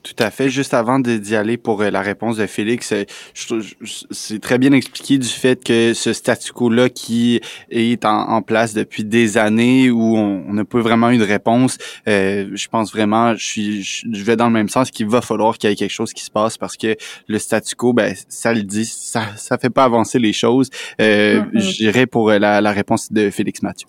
Tout 0.07 0.23
à 0.23 0.31
fait. 0.31 0.49
Juste 0.49 0.73
avant 0.73 1.01
d'y 1.01 1.35
aller 1.35 1.57
pour 1.57 1.83
euh, 1.83 1.91
la 1.91 2.01
réponse 2.01 2.37
de 2.37 2.47
Félix, 2.47 2.93
euh, 2.93 3.03
c'est 4.13 4.41
très 4.41 4.57
bien 4.57 4.71
expliqué 4.71 5.19
du 5.19 5.27
fait 5.27 5.65
que 5.65 5.95
ce 5.95 6.13
statu 6.13 6.53
quo-là 6.53 6.89
qui 6.89 7.41
est 7.71 8.05
en, 8.05 8.41
place 8.43 8.73
depuis 8.73 9.03
des 9.03 9.37
années 9.37 9.91
où 9.91 10.17
on 10.17 10.53
n'a 10.53 10.65
pas 10.65 10.79
vraiment 10.79 11.11
eu 11.11 11.19
de 11.19 11.25
réponse, 11.25 11.77
euh, 12.07 12.51
je 12.55 12.69
pense 12.69 12.93
vraiment, 12.93 13.35
je, 13.35 13.45
suis, 13.45 13.83
je 13.83 14.23
vais 14.23 14.37
dans 14.37 14.47
le 14.47 14.53
même 14.53 14.69
sens 14.69 14.93
qu'il 14.93 15.09
va 15.09 15.21
falloir 15.23 15.59
qu'il 15.59 15.71
y 15.71 15.73
ait 15.73 15.77
quelque 15.77 15.91
chose 15.91 16.13
qui 16.13 16.23
se 16.23 16.31
passe 16.31 16.57
parce 16.57 16.77
que 16.77 16.95
le 17.27 17.39
statu 17.41 17.75
quo, 17.75 17.93
ben, 17.93 18.15
ça 18.29 18.55
le 18.55 18.63
dit, 18.63 18.85
ça 18.87 19.25
ça 19.37 19.59
fait 19.59 19.71
pas 19.71 19.83
avancer 19.83 20.21
les 20.21 20.33
choses. 20.33 20.71
Euh, 21.01 21.41
mm-hmm. 21.41 21.59
J'irai 21.59 22.07
pour 22.07 22.31
la, 22.31 22.61
la 22.61 22.71
réponse 22.71 23.13
de 23.13 23.31
Félix 23.31 23.61
Mathieu. 23.63 23.89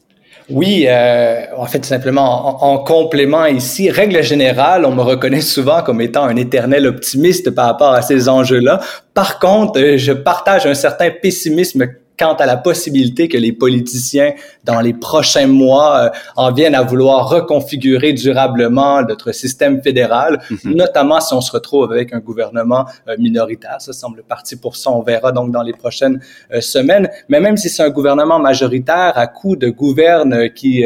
Oui, 0.50 0.86
euh, 0.88 1.46
en 1.58 1.66
fait, 1.66 1.84
simplement 1.84 2.64
en, 2.64 2.78
complément 2.78 3.46
ici, 3.46 3.90
règle 3.90 4.24
générale, 4.24 4.86
on 4.86 4.92
me 4.92 5.02
reconnaît 5.02 5.42
souvent 5.42 5.82
comme 5.82 6.00
étant 6.00 6.24
un 6.24 6.38
éternel 6.38 6.88
optimiste 6.88 7.52
par 7.52 7.66
rapport 7.66 7.94
à 7.94 8.02
ces 8.02 8.30
enjeux-là. 8.30 8.80
Par 9.14 9.40
contre, 9.40 9.80
euh, 9.80 9.98
je 9.98 10.14
partage 10.14 10.66
un 10.66 10.74
certain 10.74 11.10
pessimisme 11.12 11.88
quant 12.18 12.34
à 12.34 12.46
la 12.46 12.58
possibilité 12.58 13.28
que 13.28 13.38
les 13.38 13.52
politiciens, 13.52 14.34
dans 14.64 14.82
les 14.82 14.94
prochains 14.94 15.48
mois, 15.48 16.06
euh, 16.06 16.10
en 16.36 16.52
viennent 16.52 16.76
à 16.76 16.82
vouloir 16.82 17.30
reconfigurer 17.30 18.14
durablement 18.14 19.04
notre 19.04 19.32
système 19.32 19.82
fédéral, 19.82 20.42
mhm. 20.50 20.74
notamment 20.74 21.20
si 21.20 21.34
on 21.34 21.42
se 21.42 21.52
retrouve 21.52 21.92
avec 21.92 22.14
un 22.14 22.20
gouvernement 22.20 22.86
euh, 23.08 23.16
minoritaire. 23.20 23.78
Ça 23.80 23.94
semble 23.94 24.24
parti 24.24 24.56
pour 24.56 24.76
ça. 24.76 24.92
On 24.92 25.02
verra 25.02 25.32
donc 25.32 25.52
dans 25.52 25.62
les 25.62 25.74
prochaines 25.74 26.20
euh, 26.52 26.62
semaines. 26.62 27.10
Mais 27.30 27.40
même 27.40 27.58
si 27.58 27.70
c'est 27.70 27.84
un 27.84 27.90
gouvernement 27.90 28.40
majoritaire 28.40 29.14
à 29.16 29.28
coup 29.28 29.56
de 29.56 29.70
gouverne 29.70 30.50
qui 30.54 30.84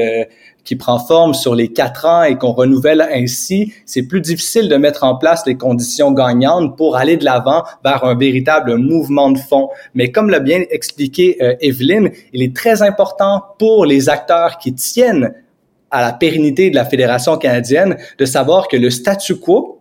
qui 0.63 0.76
prend 0.76 1.00
forme 1.00 1.34
sur 1.34 1.56
les 1.56 1.69
quatre 1.69 2.06
ans 2.06 2.24
et 2.24 2.38
qu'on 2.38 2.52
renouvelle 2.52 3.02
ainsi, 3.02 3.74
c'est 3.86 4.04
plus 4.04 4.21
difficile 4.21 4.69
de 4.69 4.76
mettre 4.76 5.04
en 5.04 5.15
place 5.15 5.43
les 5.45 5.56
conditions 5.56 6.12
gagnantes 6.12 6.78
pour 6.78 6.95
aller 6.95 7.17
de 7.17 7.26
l'avant 7.26 7.63
vers 7.84 8.04
un 8.04 8.15
véritable 8.15 8.78
mouvement 8.78 9.32
de 9.32 9.39
fond. 9.39 9.69
Mais 9.93 10.12
comme 10.12 10.30
l'a 10.30 10.39
bien 10.39 10.63
expliqué 10.69 11.38
euh, 11.41 11.56
Evelyne, 11.62 12.12
il 12.34 12.43
est 12.43 12.56
très 12.56 12.82
important 12.82 13.43
pour 13.58 13.86
les 13.86 14.10
acteurs 14.10 14.58
qui 14.58 14.74
tiennent 14.74 15.34
à 15.89 16.02
la 16.02 16.13
pérennité 16.13 16.69
de 16.69 16.76
la 16.76 16.86
Fédération 16.86 17.38
canadienne 17.38 17.97
de 18.17 18.26
savoir 18.26 18.67
que 18.67 18.78
le 18.78 18.89
statu 18.89 19.36
quo, 19.36 19.81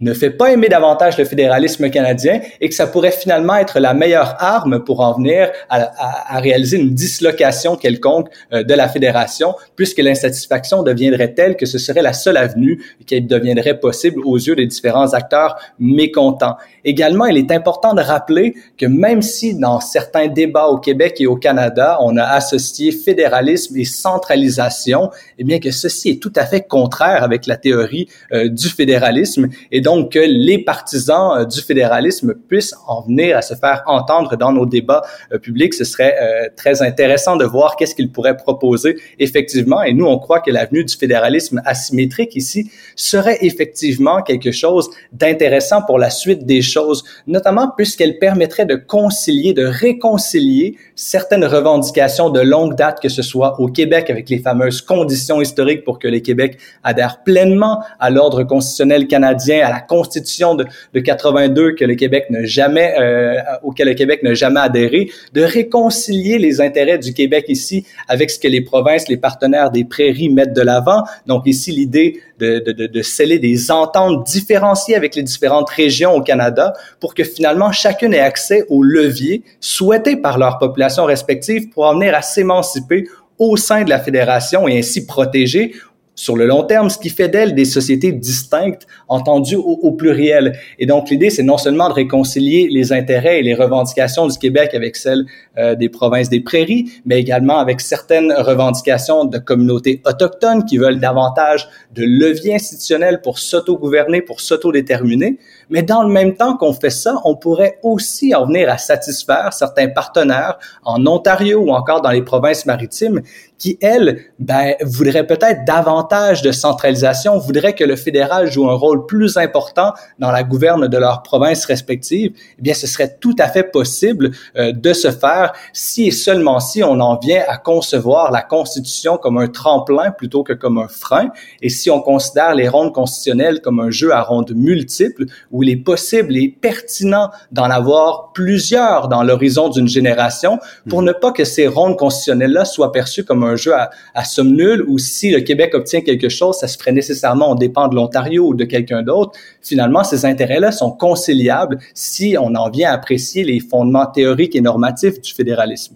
ne 0.00 0.12
fait 0.12 0.30
pas 0.30 0.52
aimer 0.52 0.68
davantage 0.68 1.16
le 1.18 1.24
fédéralisme 1.24 1.88
canadien 1.88 2.40
et 2.60 2.68
que 2.68 2.74
ça 2.74 2.86
pourrait 2.86 3.12
finalement 3.12 3.54
être 3.56 3.78
la 3.78 3.94
meilleure 3.94 4.36
arme 4.38 4.82
pour 4.82 5.00
en 5.00 5.12
venir 5.14 5.50
à, 5.68 6.40
réaliser 6.40 6.78
une 6.78 6.94
dislocation 6.94 7.76
quelconque 7.76 8.28
euh, 8.52 8.62
de 8.64 8.74
la 8.74 8.88
fédération, 8.88 9.54
puisque 9.76 9.98
l'insatisfaction 9.98 10.82
deviendrait 10.82 11.32
telle 11.32 11.56
que 11.56 11.66
ce 11.66 11.78
serait 11.78 12.02
la 12.02 12.12
seule 12.12 12.36
avenue 12.36 12.82
qui 13.06 13.20
deviendrait 13.20 13.78
possible 13.78 14.20
aux 14.24 14.36
yeux 14.36 14.56
des 14.56 14.66
différents 14.66 15.14
acteurs 15.14 15.56
mécontents. 15.78 16.56
Également, 16.84 17.26
il 17.26 17.38
est 17.38 17.50
important 17.50 17.94
de 17.94 18.02
rappeler 18.02 18.54
que 18.76 18.86
même 18.86 19.22
si 19.22 19.54
dans 19.54 19.80
certains 19.80 20.26
débats 20.26 20.66
au 20.66 20.78
Québec 20.78 21.16
et 21.20 21.26
au 21.26 21.36
Canada, 21.36 21.98
on 22.00 22.16
a 22.16 22.24
associé 22.24 22.90
fédéralisme 22.92 23.76
et 23.76 23.84
centralisation, 23.84 25.10
eh 25.38 25.44
bien 25.44 25.60
que 25.60 25.70
ceci 25.70 26.10
est 26.10 26.22
tout 26.22 26.32
à 26.36 26.44
fait 26.44 26.66
contraire 26.66 27.22
avec 27.22 27.46
la 27.46 27.56
théorie 27.56 28.08
euh, 28.32 28.48
du 28.48 28.68
fédéralisme 28.68 29.48
et 29.70 29.80
donc 29.80 29.93
que 30.02 30.18
les 30.18 30.58
partisans 30.58 31.38
euh, 31.38 31.44
du 31.44 31.60
fédéralisme 31.60 32.34
puissent 32.48 32.74
en 32.88 33.02
venir 33.02 33.36
à 33.36 33.42
se 33.42 33.54
faire 33.54 33.82
entendre 33.86 34.36
dans 34.36 34.52
nos 34.52 34.66
débats 34.66 35.02
euh, 35.32 35.38
publics. 35.38 35.74
Ce 35.74 35.84
serait 35.84 36.16
euh, 36.20 36.48
très 36.56 36.82
intéressant 36.82 37.36
de 37.36 37.44
voir 37.44 37.76
qu'est-ce 37.76 37.94
qu'ils 37.94 38.10
pourraient 38.10 38.36
proposer 38.36 38.96
effectivement. 39.18 39.82
Et 39.82 39.92
nous, 39.92 40.06
on 40.06 40.18
croit 40.18 40.40
que 40.40 40.50
l'avenue 40.50 40.84
du 40.84 40.96
fédéralisme 40.96 41.62
asymétrique 41.64 42.34
ici 42.34 42.70
serait 42.96 43.38
effectivement 43.42 44.22
quelque 44.22 44.50
chose 44.50 44.90
d'intéressant 45.12 45.82
pour 45.82 45.98
la 45.98 46.10
suite 46.10 46.44
des 46.44 46.62
choses, 46.62 47.04
notamment 47.26 47.70
puisqu'elle 47.76 48.18
permettrait 48.18 48.66
de 48.66 48.76
concilier, 48.76 49.52
de 49.52 49.64
réconcilier 49.64 50.76
certaines 50.96 51.44
revendications 51.44 52.30
de 52.30 52.40
longue 52.40 52.74
date, 52.74 53.00
que 53.00 53.08
ce 53.08 53.22
soit 53.22 53.60
au 53.60 53.68
Québec 53.68 54.10
avec 54.10 54.28
les 54.28 54.38
fameuses 54.38 54.80
conditions 54.82 55.40
historiques 55.40 55.84
pour 55.84 55.98
que 55.98 56.08
les 56.08 56.22
Québec 56.22 56.58
adhèrent 56.82 57.22
pleinement 57.22 57.84
à 58.00 58.10
l'ordre 58.10 58.42
constitutionnel 58.42 59.06
canadien, 59.06 59.64
la 59.74 59.80
Constitution 59.80 60.54
de, 60.54 60.64
de 60.92 61.00
82 61.00 61.72
que 61.72 61.84
le 61.84 61.94
Québec 61.94 62.26
n'a 62.30 62.44
jamais, 62.44 62.94
euh, 62.98 63.40
auquel 63.62 63.88
le 63.88 63.94
Québec 63.94 64.22
n'a 64.22 64.34
jamais 64.34 64.60
adhéré, 64.60 65.10
de 65.32 65.42
réconcilier 65.42 66.38
les 66.38 66.60
intérêts 66.60 66.98
du 66.98 67.12
Québec 67.12 67.46
ici 67.48 67.84
avec 68.08 68.30
ce 68.30 68.38
que 68.38 68.48
les 68.48 68.60
provinces, 68.60 69.08
les 69.08 69.16
partenaires 69.16 69.70
des 69.70 69.84
prairies 69.84 70.28
mettent 70.28 70.54
de 70.54 70.62
l'avant. 70.62 71.02
Donc 71.26 71.42
ici, 71.46 71.72
l'idée 71.72 72.20
de, 72.38 72.58
de, 72.58 72.86
de, 72.86 73.02
sceller 73.02 73.38
des 73.38 73.70
ententes 73.70 74.26
différenciées 74.26 74.96
avec 74.96 75.14
les 75.14 75.22
différentes 75.22 75.70
régions 75.70 76.14
au 76.14 76.22
Canada 76.22 76.72
pour 77.00 77.14
que 77.14 77.22
finalement 77.22 77.70
chacune 77.70 78.12
ait 78.12 78.18
accès 78.18 78.64
aux 78.68 78.82
leviers 78.82 79.42
souhaités 79.60 80.16
par 80.16 80.38
leurs 80.38 80.58
populations 80.58 81.04
respectives 81.04 81.68
pour 81.70 81.84
en 81.84 81.94
venir 81.94 82.14
à 82.14 82.22
s'émanciper 82.22 83.06
au 83.38 83.56
sein 83.56 83.84
de 83.84 83.90
la 83.90 83.98
fédération 83.98 84.66
et 84.68 84.78
ainsi 84.78 85.06
protéger 85.06 85.74
sur 86.14 86.36
le 86.36 86.46
long 86.46 86.62
terme, 86.62 86.90
ce 86.90 86.98
qui 86.98 87.10
fait 87.10 87.28
d'elles 87.28 87.54
des 87.54 87.64
sociétés 87.64 88.12
distinctes, 88.12 88.86
entendues 89.08 89.56
au, 89.56 89.92
pluriel. 89.92 90.58
Et 90.78 90.86
donc, 90.86 91.10
l'idée, 91.10 91.30
c'est 91.30 91.42
non 91.42 91.58
seulement 91.58 91.88
de 91.88 91.94
réconcilier 91.94 92.68
les 92.70 92.92
intérêts 92.92 93.40
et 93.40 93.42
les 93.42 93.54
revendications 93.54 94.26
du 94.26 94.38
Québec 94.38 94.74
avec 94.74 94.96
celles 94.96 95.24
euh, 95.58 95.74
des 95.74 95.88
provinces 95.88 96.28
des 96.28 96.40
prairies, 96.40 96.90
mais 97.04 97.20
également 97.20 97.58
avec 97.58 97.80
certaines 97.80 98.32
revendications 98.32 99.24
de 99.24 99.38
communautés 99.38 100.00
autochtones 100.04 100.64
qui 100.64 100.78
veulent 100.78 101.00
davantage 101.00 101.68
de 101.94 102.04
leviers 102.04 102.54
institutionnels 102.54 103.20
pour 103.20 103.38
s'autogouverner, 103.38 104.22
pour 104.22 104.40
s'autodéterminer. 104.40 105.38
Mais 105.70 105.82
dans 105.82 106.02
le 106.02 106.10
même 106.10 106.34
temps 106.34 106.56
qu'on 106.56 106.72
fait 106.72 106.90
ça, 106.90 107.20
on 107.24 107.36
pourrait 107.36 107.78
aussi 107.82 108.34
en 108.34 108.46
venir 108.46 108.70
à 108.70 108.78
satisfaire 108.78 109.52
certains 109.52 109.88
partenaires 109.88 110.58
en 110.84 111.06
Ontario 111.06 111.60
ou 111.60 111.70
encore 111.70 112.02
dans 112.02 112.10
les 112.10 112.22
provinces 112.22 112.66
maritimes 112.66 113.22
qui, 113.58 113.78
elles, 113.80 114.20
ben, 114.38 114.74
voudraient 114.82 115.26
peut-être 115.26 115.64
davantage 115.64 116.42
de 116.42 116.52
centralisation, 116.52 117.38
voudraient 117.38 117.74
que 117.74 117.84
le 117.84 117.96
fédéral 117.96 118.50
joue 118.50 118.68
un 118.68 118.74
rôle 118.74 119.06
plus 119.06 119.36
important 119.36 119.92
dans 120.18 120.30
la 120.30 120.42
gouverne 120.42 120.88
de 120.88 120.98
leurs 120.98 121.22
provinces 121.22 121.64
respectives, 121.64 122.32
eh 122.58 122.62
bien, 122.62 122.74
ce 122.74 122.86
serait 122.86 123.16
tout 123.20 123.36
à 123.38 123.48
fait 123.48 123.62
possible 123.62 124.32
euh, 124.56 124.72
de 124.72 124.92
se 124.92 125.10
faire 125.10 125.52
si 125.72 126.08
et 126.08 126.10
seulement 126.10 126.60
si 126.60 126.82
on 126.82 127.00
en 127.00 127.16
vient 127.16 127.42
à 127.48 127.56
concevoir 127.56 128.30
la 128.32 128.42
Constitution 128.42 129.16
comme 129.16 129.38
un 129.38 129.48
tremplin 129.48 130.10
plutôt 130.10 130.42
que 130.42 130.52
comme 130.52 130.78
un 130.78 130.88
frein, 130.88 131.30
et 131.62 131.68
si 131.68 131.90
on 131.90 132.00
considère 132.00 132.54
les 132.54 132.68
rondes 132.68 132.92
constitutionnelles 132.92 133.60
comme 133.60 133.80
un 133.80 133.90
jeu 133.90 134.12
à 134.12 134.22
rondes 134.22 134.52
multiples, 134.54 135.26
où 135.54 135.62
il 135.62 135.70
est 135.70 135.76
possible 135.76 136.36
et 136.36 136.48
pertinent 136.48 137.30
d'en 137.52 137.70
avoir 137.70 138.32
plusieurs 138.32 139.06
dans 139.06 139.22
l'horizon 139.22 139.68
d'une 139.68 139.86
génération, 139.86 140.58
pour 140.88 141.00
mmh. 141.00 141.06
ne 141.06 141.12
pas 141.12 141.30
que 141.30 141.44
ces 141.44 141.68
rondes 141.68 141.96
constitutionnelles-là 141.96 142.64
soient 142.64 142.90
perçues 142.90 143.24
comme 143.24 143.44
un 143.44 143.54
jeu 143.54 143.72
à, 143.72 144.24
somme 144.24 144.54
nulle 144.56 144.84
où 144.88 144.98
si 144.98 145.30
le 145.30 145.40
Québec 145.40 145.72
obtient 145.74 146.00
quelque 146.00 146.28
chose, 146.28 146.58
ça 146.58 146.66
se 146.66 146.76
ferait 146.76 146.92
nécessairement 146.92 147.52
on 147.52 147.54
dépend 147.54 147.86
de 147.86 147.94
l'Ontario 147.94 148.48
ou 148.48 148.54
de 148.54 148.64
quelqu'un 148.64 149.02
d'autre. 149.02 149.38
Finalement, 149.62 150.02
ces 150.02 150.26
intérêts-là 150.26 150.72
sont 150.72 150.90
conciliables 150.90 151.78
si 151.94 152.36
on 152.38 152.54
en 152.56 152.68
vient 152.68 152.90
à 152.90 152.94
apprécier 152.94 153.44
les 153.44 153.60
fondements 153.60 154.06
théoriques 154.06 154.56
et 154.56 154.60
normatifs 154.60 155.20
du 155.20 155.32
fédéralisme. 155.32 155.94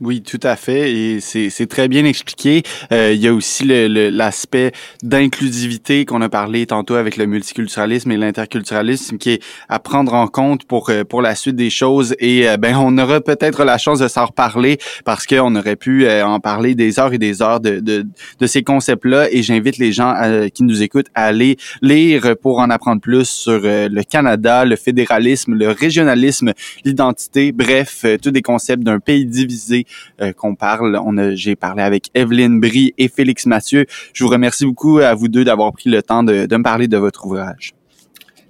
Oui, 0.00 0.22
tout 0.22 0.38
à 0.44 0.54
fait. 0.54 0.92
Et 0.92 1.20
c'est 1.20 1.66
très 1.66 1.88
bien 1.88 2.04
expliqué. 2.04 2.62
Euh, 2.92 3.12
il 3.12 3.20
y 3.20 3.26
a 3.26 3.34
aussi 3.34 3.64
l'aspect 3.64 4.70
d'inclusivité 5.02 6.04
qu'on 6.04 6.22
a 6.22 6.28
parlé 6.28 6.66
tantôt 6.66 6.94
avec 6.94 7.16
le 7.16 7.26
multiculturalisme 7.26 8.12
et 8.12 8.16
l'interculturalisme 8.16 9.18
qui 9.18 9.30
est 9.30 9.42
à 9.68 9.80
prendre 9.80 10.14
en 10.14 10.28
compte 10.28 10.64
pour 10.66 10.90
euh, 10.90 11.02
pour 11.02 11.20
la 11.20 11.34
suite 11.34 11.56
des 11.56 11.70
choses. 11.70 12.14
Et 12.20 12.48
euh, 12.48 12.56
ben 12.56 12.76
on 12.76 12.96
aura 12.96 13.20
peut-être 13.20 13.64
la 13.64 13.76
chance 13.76 13.98
de 13.98 14.06
s'en 14.06 14.26
reparler 14.26 14.78
parce 15.04 15.26
qu'on 15.26 15.56
aurait 15.56 15.74
pu 15.74 16.06
euh, 16.06 16.24
en 16.24 16.38
parler 16.38 16.76
des 16.76 17.00
heures 17.00 17.12
et 17.12 17.18
des 17.18 17.42
heures 17.42 17.58
de, 17.58 17.80
de, 17.80 18.06
de 18.38 18.46
ces 18.46 18.62
concepts-là. 18.62 19.26
Et 19.32 19.42
j'invite 19.42 19.78
les 19.78 19.90
gens 19.90 20.14
qui 20.54 20.62
nous 20.62 20.82
écoutent 20.82 21.08
à 21.14 21.24
aller 21.24 21.56
lire 21.82 22.36
pour 22.40 22.60
en 22.60 22.70
apprendre 22.70 23.00
plus 23.00 23.28
sur 23.28 23.60
le 23.62 24.02
Canada, 24.02 24.64
le 24.64 24.76
fédéralisme, 24.76 25.54
le 25.54 25.70
régionalisme, 25.70 26.52
l'identité, 26.84 27.50
bref, 27.50 28.04
tous 28.22 28.30
des 28.30 28.42
concepts 28.42 28.82
d'un 28.82 29.00
pays 29.00 29.26
divisé 29.26 29.86
euh, 30.20 30.32
qu'on 30.32 30.54
parle. 30.54 30.98
On 31.04 31.16
a, 31.18 31.34
j'ai 31.34 31.56
parlé 31.56 31.82
avec 31.82 32.10
Evelyne 32.14 32.60
Brie 32.60 32.94
et 32.98 33.08
Félix 33.08 33.46
Mathieu. 33.46 33.86
Je 34.12 34.24
vous 34.24 34.30
remercie 34.30 34.64
beaucoup 34.64 34.98
à 34.98 35.14
vous 35.14 35.28
deux 35.28 35.44
d'avoir 35.44 35.72
pris 35.72 35.90
le 35.90 36.02
temps 36.02 36.22
de, 36.22 36.46
de 36.46 36.56
me 36.56 36.62
parler 36.62 36.88
de 36.88 36.96
votre 36.96 37.26
ouvrage. 37.26 37.72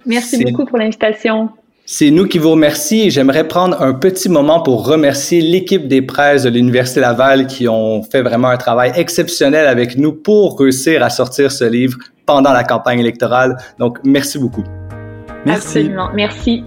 Merci 0.05 0.43
beaucoup 0.43 0.65
pour 0.65 0.77
l'invitation. 0.77 1.49
C'est 1.91 2.11
nous 2.11 2.27
qui 2.27 2.37
vous 2.37 2.51
remercions. 2.51 3.09
J'aimerais 3.09 3.47
prendre 3.47 3.81
un 3.81 3.93
petit 3.93 4.29
moment 4.29 4.61
pour 4.61 4.85
remercier 4.85 5.41
l'équipe 5.41 5.87
des 5.87 6.03
presses 6.03 6.43
de 6.43 6.49
l'Université 6.49 6.99
Laval 6.99 7.47
qui 7.47 7.67
ont 7.67 8.03
fait 8.03 8.21
vraiment 8.21 8.49
un 8.49 8.57
travail 8.57 8.91
exceptionnel 8.95 9.65
avec 9.65 9.97
nous 9.97 10.13
pour 10.13 10.59
réussir 10.59 11.01
à 11.03 11.09
sortir 11.09 11.51
ce 11.51 11.63
livre 11.63 11.97
pendant 12.27 12.53
la 12.53 12.63
campagne 12.63 12.99
électorale. 12.99 13.57
Donc, 13.79 13.97
merci 14.03 14.37
beaucoup. 14.37 14.63
Merci. 15.47 15.79
Absolument. 15.79 16.09
Merci. 16.13 16.63